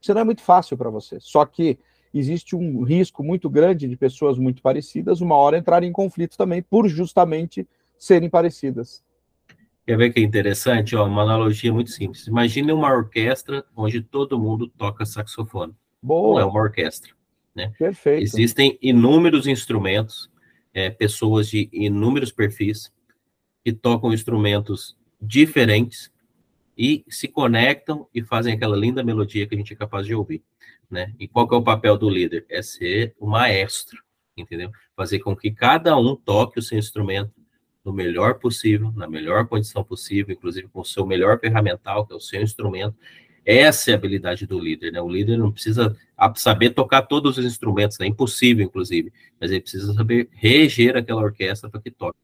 Isso 0.00 0.12
não 0.12 0.22
é 0.22 0.24
muito 0.24 0.42
fácil 0.42 0.76
para 0.76 0.90
você, 0.90 1.18
só 1.20 1.44
que 1.44 1.78
existe 2.12 2.56
um 2.56 2.82
risco 2.82 3.22
muito 3.22 3.48
grande 3.48 3.86
de 3.86 3.96
pessoas 3.96 4.36
muito 4.36 4.60
parecidas 4.60 5.20
uma 5.20 5.36
hora 5.36 5.56
entrarem 5.56 5.90
em 5.90 5.92
conflito 5.92 6.36
também 6.36 6.60
por 6.60 6.88
justamente 6.88 7.68
serem 7.96 8.28
parecidas. 8.28 9.04
Quer 9.90 9.96
ver 9.96 10.12
que 10.12 10.20
é 10.20 10.22
interessante? 10.22 10.94
Ó, 10.94 11.04
uma 11.04 11.22
analogia 11.22 11.72
muito 11.72 11.90
simples. 11.90 12.28
Imagine 12.28 12.70
uma 12.70 12.92
orquestra 12.92 13.64
onde 13.74 14.00
todo 14.00 14.38
mundo 14.38 14.68
toca 14.68 15.04
saxofone. 15.04 15.74
Boa. 16.00 16.34
Não 16.34 16.46
é 16.46 16.48
uma 16.48 16.60
orquestra. 16.60 17.10
Né? 17.52 17.72
Perfeito. 17.76 18.22
Existem 18.22 18.78
inúmeros 18.80 19.48
instrumentos, 19.48 20.30
é, 20.72 20.90
pessoas 20.90 21.48
de 21.48 21.68
inúmeros 21.72 22.30
perfis 22.30 22.92
que 23.64 23.72
tocam 23.72 24.12
instrumentos 24.12 24.96
diferentes 25.20 26.12
e 26.78 27.04
se 27.08 27.26
conectam 27.26 28.06
e 28.14 28.22
fazem 28.22 28.54
aquela 28.54 28.76
linda 28.76 29.02
melodia 29.02 29.44
que 29.44 29.56
a 29.56 29.58
gente 29.58 29.72
é 29.72 29.76
capaz 29.76 30.06
de 30.06 30.14
ouvir. 30.14 30.40
Né? 30.88 31.12
E 31.18 31.26
qual 31.26 31.48
é 31.50 31.56
o 31.56 31.64
papel 31.64 31.98
do 31.98 32.08
líder? 32.08 32.46
É 32.48 32.62
ser 32.62 33.12
o 33.18 33.26
maestro, 33.26 34.00
entendeu? 34.36 34.70
Fazer 34.94 35.18
com 35.18 35.34
que 35.34 35.50
cada 35.50 35.98
um 35.98 36.14
toque 36.14 36.60
o 36.60 36.62
seu 36.62 36.78
instrumento 36.78 37.39
no 37.84 37.92
melhor 37.92 38.38
possível, 38.38 38.92
na 38.92 39.08
melhor 39.08 39.46
condição 39.46 39.82
possível, 39.82 40.34
inclusive 40.34 40.68
com 40.68 40.80
o 40.80 40.84
seu 40.84 41.06
melhor 41.06 41.38
ferramental, 41.40 42.06
que 42.06 42.12
é 42.12 42.16
o 42.16 42.20
seu 42.20 42.42
instrumento, 42.42 42.94
Essa 43.44 43.90
é 43.90 43.94
a 43.94 43.96
habilidade 43.96 44.46
do 44.46 44.58
líder, 44.58 44.92
né? 44.92 45.00
O 45.00 45.08
líder 45.08 45.38
não 45.38 45.50
precisa 45.50 45.96
saber 46.36 46.70
tocar 46.70 47.02
todos 47.02 47.38
os 47.38 47.44
instrumentos, 47.44 47.98
é 47.98 48.04
né? 48.04 48.08
impossível, 48.08 48.64
inclusive, 48.64 49.12
mas 49.40 49.50
ele 49.50 49.62
precisa 49.62 49.94
saber 49.94 50.28
reger 50.32 50.96
aquela 50.96 51.22
orquestra 51.22 51.70
para 51.70 51.80
que 51.80 51.90
toque. 51.90 52.18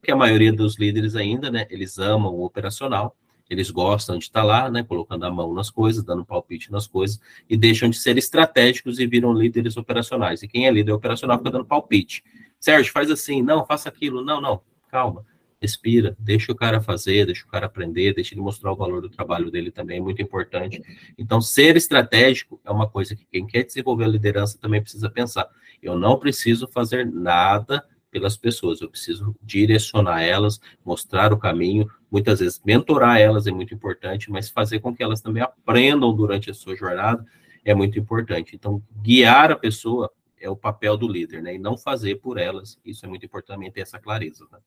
Porque 0.00 0.12
a 0.12 0.16
maioria 0.16 0.52
dos 0.52 0.76
líderes 0.78 1.16
ainda, 1.16 1.50
né, 1.50 1.66
eles 1.70 1.98
amam 1.98 2.34
o 2.34 2.44
operacional, 2.44 3.16
eles 3.48 3.70
gostam 3.70 4.18
de 4.18 4.24
estar 4.24 4.42
lá, 4.42 4.70
né, 4.70 4.82
colocando 4.82 5.24
a 5.24 5.30
mão 5.30 5.52
nas 5.52 5.70
coisas, 5.70 6.02
dando 6.02 6.24
palpite 6.24 6.72
nas 6.72 6.86
coisas, 6.86 7.20
e 7.48 7.56
deixam 7.56 7.88
de 7.90 7.96
ser 7.96 8.16
estratégicos 8.16 8.98
e 8.98 9.06
viram 9.06 9.32
líderes 9.32 9.76
operacionais. 9.76 10.42
E 10.42 10.48
quem 10.48 10.66
é 10.66 10.70
líder 10.70 10.92
operacional 10.92 11.38
fica 11.38 11.50
dando 11.50 11.64
palpite. 11.64 12.22
Sérgio, 12.58 12.92
faz 12.92 13.10
assim, 13.10 13.42
não, 13.42 13.66
faça 13.66 13.88
aquilo, 13.88 14.24
não, 14.24 14.40
não, 14.40 14.60
calma 14.90 15.24
respira, 15.64 16.14
deixa 16.18 16.52
o 16.52 16.54
cara 16.54 16.80
fazer, 16.80 17.24
deixa 17.24 17.44
o 17.44 17.48
cara 17.48 17.64
aprender, 17.64 18.14
deixa 18.14 18.34
ele 18.34 18.42
mostrar 18.42 18.70
o 18.70 18.76
valor 18.76 19.00
do 19.00 19.08
trabalho 19.08 19.50
dele 19.50 19.70
também, 19.70 19.96
é 19.96 20.00
muito 20.00 20.20
importante. 20.20 20.82
Então, 21.16 21.40
ser 21.40 21.74
estratégico 21.74 22.60
é 22.62 22.70
uma 22.70 22.86
coisa 22.86 23.16
que 23.16 23.24
quem 23.24 23.46
quer 23.46 23.64
desenvolver 23.64 24.04
a 24.04 24.08
liderança 24.08 24.58
também 24.58 24.82
precisa 24.82 25.08
pensar. 25.08 25.48
Eu 25.82 25.98
não 25.98 26.18
preciso 26.18 26.68
fazer 26.68 27.10
nada 27.10 27.82
pelas 28.14 28.36
pessoas, 28.36 28.80
eu 28.80 28.88
preciso 28.88 29.34
direcionar 29.42 30.22
elas, 30.22 30.60
mostrar 30.84 31.32
o 31.32 31.36
caminho, 31.36 31.90
muitas 32.08 32.38
vezes 32.38 32.62
mentorar 32.64 33.18
elas 33.18 33.48
é 33.48 33.50
muito 33.50 33.74
importante, 33.74 34.30
mas 34.30 34.48
fazer 34.48 34.78
com 34.78 34.94
que 34.94 35.02
elas 35.02 35.20
também 35.20 35.42
aprendam 35.42 36.14
durante 36.14 36.48
a 36.48 36.54
sua 36.54 36.76
jornada 36.76 37.26
é 37.64 37.74
muito 37.74 37.98
importante. 37.98 38.54
Então, 38.54 38.80
guiar 39.02 39.50
a 39.50 39.56
pessoa 39.56 40.12
é 40.40 40.48
o 40.48 40.54
papel 40.54 40.96
do 40.96 41.08
líder, 41.08 41.42
né? 41.42 41.56
E 41.56 41.58
não 41.58 41.76
fazer 41.76 42.20
por 42.20 42.38
elas. 42.38 42.78
Isso 42.84 43.04
é 43.04 43.08
muito 43.08 43.26
importante 43.26 43.68
ter 43.72 43.80
essa 43.80 43.98
clareza. 43.98 44.46
Né? 44.52 44.60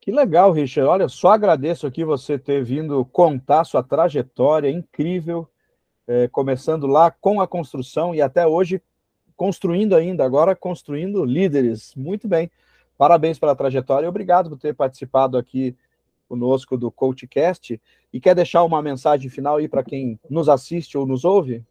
Que 0.00 0.12
legal, 0.12 0.52
Richard. 0.52 0.88
Olha, 0.88 1.08
só 1.08 1.32
agradeço 1.32 1.84
aqui 1.84 2.04
você 2.04 2.38
ter 2.38 2.62
vindo 2.62 3.04
contar 3.06 3.64
sua 3.64 3.82
trajetória 3.82 4.70
incrível, 4.70 5.48
é, 6.06 6.28
começando 6.28 6.86
lá 6.86 7.10
com 7.10 7.40
a 7.40 7.48
construção 7.48 8.14
e 8.14 8.22
até 8.22 8.46
hoje 8.46 8.80
construindo 9.34 9.96
ainda, 9.96 10.24
agora 10.24 10.54
construindo 10.54 11.24
líderes. 11.24 11.92
Muito 11.96 12.28
bem. 12.28 12.48
Parabéns 12.98 13.38
pela 13.38 13.56
trajetória 13.56 14.06
e 14.06 14.08
obrigado 14.08 14.50
por 14.50 14.58
ter 14.58 14.74
participado 14.74 15.38
aqui 15.38 15.74
conosco 16.28 16.76
do 16.76 16.90
CoachCast. 16.90 17.80
E 18.12 18.20
quer 18.20 18.34
deixar 18.34 18.64
uma 18.64 18.82
mensagem 18.82 19.30
final 19.30 19.56
aí 19.56 19.68
para 19.68 19.84
quem 19.84 20.18
nos 20.28 20.48
assiste 20.48 20.98
ou 20.98 21.06
nos 21.06 21.24
ouve? 21.24 21.64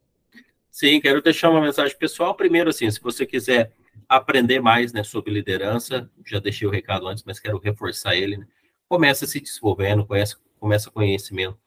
Sim, 0.71 0.99
quero 1.01 1.21
deixar 1.21 1.49
uma 1.49 1.61
mensagem 1.61 1.95
pessoal. 1.97 2.33
Primeiro, 2.33 2.69
assim, 2.69 2.89
se 2.89 3.01
você 3.01 3.25
quiser 3.25 3.73
aprender 4.07 4.61
mais 4.61 4.93
né, 4.93 5.03
sobre 5.03 5.33
liderança. 5.33 6.09
Já 6.25 6.39
deixei 6.39 6.67
o 6.67 6.71
recado 6.71 7.07
antes, 7.07 7.23
mas 7.25 7.39
quero 7.39 7.57
reforçar 7.57 8.15
ele. 8.15 8.37
Né? 8.37 8.47
Começa 8.87 9.25
se 9.25 9.39
desenvolvendo, 9.39 10.05
conhece, 10.05 10.35
começa 10.59 10.91
conhecimento, 10.91 11.57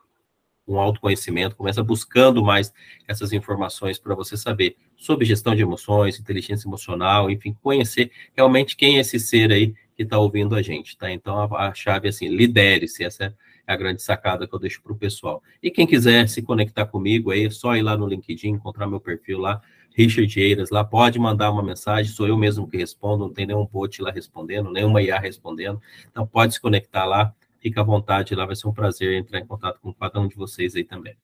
um 0.73 0.81
autoconhecimento, 0.81 1.57
começa 1.57 1.83
buscando 1.83 2.43
mais 2.43 2.73
essas 3.07 3.33
informações 3.33 3.99
para 3.99 4.15
você 4.15 4.37
saber 4.37 4.77
sobre 4.97 5.25
gestão 5.25 5.55
de 5.55 5.63
emoções, 5.63 6.19
inteligência 6.19 6.69
emocional, 6.69 7.31
enfim, 7.31 7.57
conhecer 7.63 8.11
realmente 8.37 8.77
quem 8.77 8.99
é 8.99 9.01
esse 9.01 9.19
ser 9.19 9.51
aí 9.51 9.75
que 9.97 10.03
está 10.03 10.19
ouvindo 10.19 10.55
a 10.55 10.63
gente, 10.63 10.97
tá? 10.97 11.11
Então 11.11 11.39
a, 11.39 11.69
a 11.69 11.75
chave 11.75 12.07
é 12.07 12.11
assim, 12.11 12.29
lidere-se, 12.29 13.05
essa 13.05 13.25
é 13.25 13.35
a 13.67 13.77
grande 13.77 14.03
sacada 14.03 14.47
que 14.47 14.55
eu 14.55 14.59
deixo 14.59 14.83
para 14.83 14.93
o 14.93 14.97
pessoal. 14.97 15.43
E 15.63 15.71
quem 15.71 15.87
quiser 15.87 16.29
se 16.29 16.43
conectar 16.43 16.87
comigo 16.87 17.31
aí, 17.31 17.47
é 17.47 17.51
só 17.51 17.77
ir 17.77 17.83
lá 17.83 17.97
no 17.97 18.07
LinkedIn, 18.07 18.49
encontrar 18.49 18.87
meu 18.87 19.01
perfil 19.01 19.39
lá, 19.39 19.61
Richard 19.95 20.41
Eiras 20.41 20.71
lá, 20.71 20.85
pode 20.85 21.19
mandar 21.19 21.51
uma 21.51 21.63
mensagem, 21.63 22.13
sou 22.13 22.27
eu 22.27 22.37
mesmo 22.37 22.69
que 22.69 22.77
respondo, 22.77 23.25
não 23.25 23.33
tem 23.33 23.47
nenhum 23.47 23.67
bot 23.67 24.01
lá 24.01 24.11
respondendo, 24.11 24.71
nenhuma 24.71 25.03
IA 25.03 25.19
respondendo, 25.19 25.81
então 26.11 26.27
pode 26.27 26.55
se 26.55 26.61
conectar 26.61 27.05
lá, 27.05 27.35
fica 27.61 27.81
à 27.81 27.85
vontade 27.85 28.35
lá, 28.35 28.47
vai 28.47 28.57
ser 28.57 28.69
um 28.69 28.73
prazer 28.73 29.15
entrar 29.15 29.39
em 29.39 29.47
contato 29.47 29.81
com 29.81 29.93
cada 29.93 30.19
um 30.21 30.27
de 30.27 30.35
vocês 30.35 30.75
aí 30.75 30.85
também. 30.85 31.17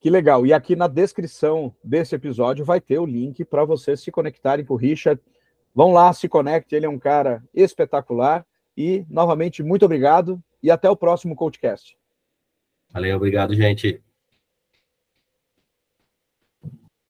Que 0.00 0.10
legal, 0.10 0.44
e 0.44 0.52
aqui 0.52 0.74
na 0.74 0.88
descrição 0.88 1.72
desse 1.84 2.14
episódio 2.14 2.64
vai 2.64 2.80
ter 2.80 2.98
o 2.98 3.06
link 3.06 3.44
para 3.44 3.64
vocês 3.64 4.00
se 4.00 4.10
conectarem 4.10 4.64
com 4.64 4.74
o 4.74 4.76
Richard, 4.76 5.22
vão 5.72 5.92
lá, 5.92 6.12
se 6.12 6.28
conecte, 6.28 6.74
ele 6.74 6.86
é 6.86 6.88
um 6.88 6.98
cara 6.98 7.42
espetacular, 7.54 8.44
e 8.76 9.06
novamente, 9.08 9.62
muito 9.62 9.84
obrigado, 9.84 10.42
e 10.62 10.70
até 10.70 10.90
o 10.90 10.96
próximo 10.96 11.36
podcast. 11.36 11.96
Valeu, 12.92 13.16
obrigado, 13.16 13.54
gente. 13.54 14.02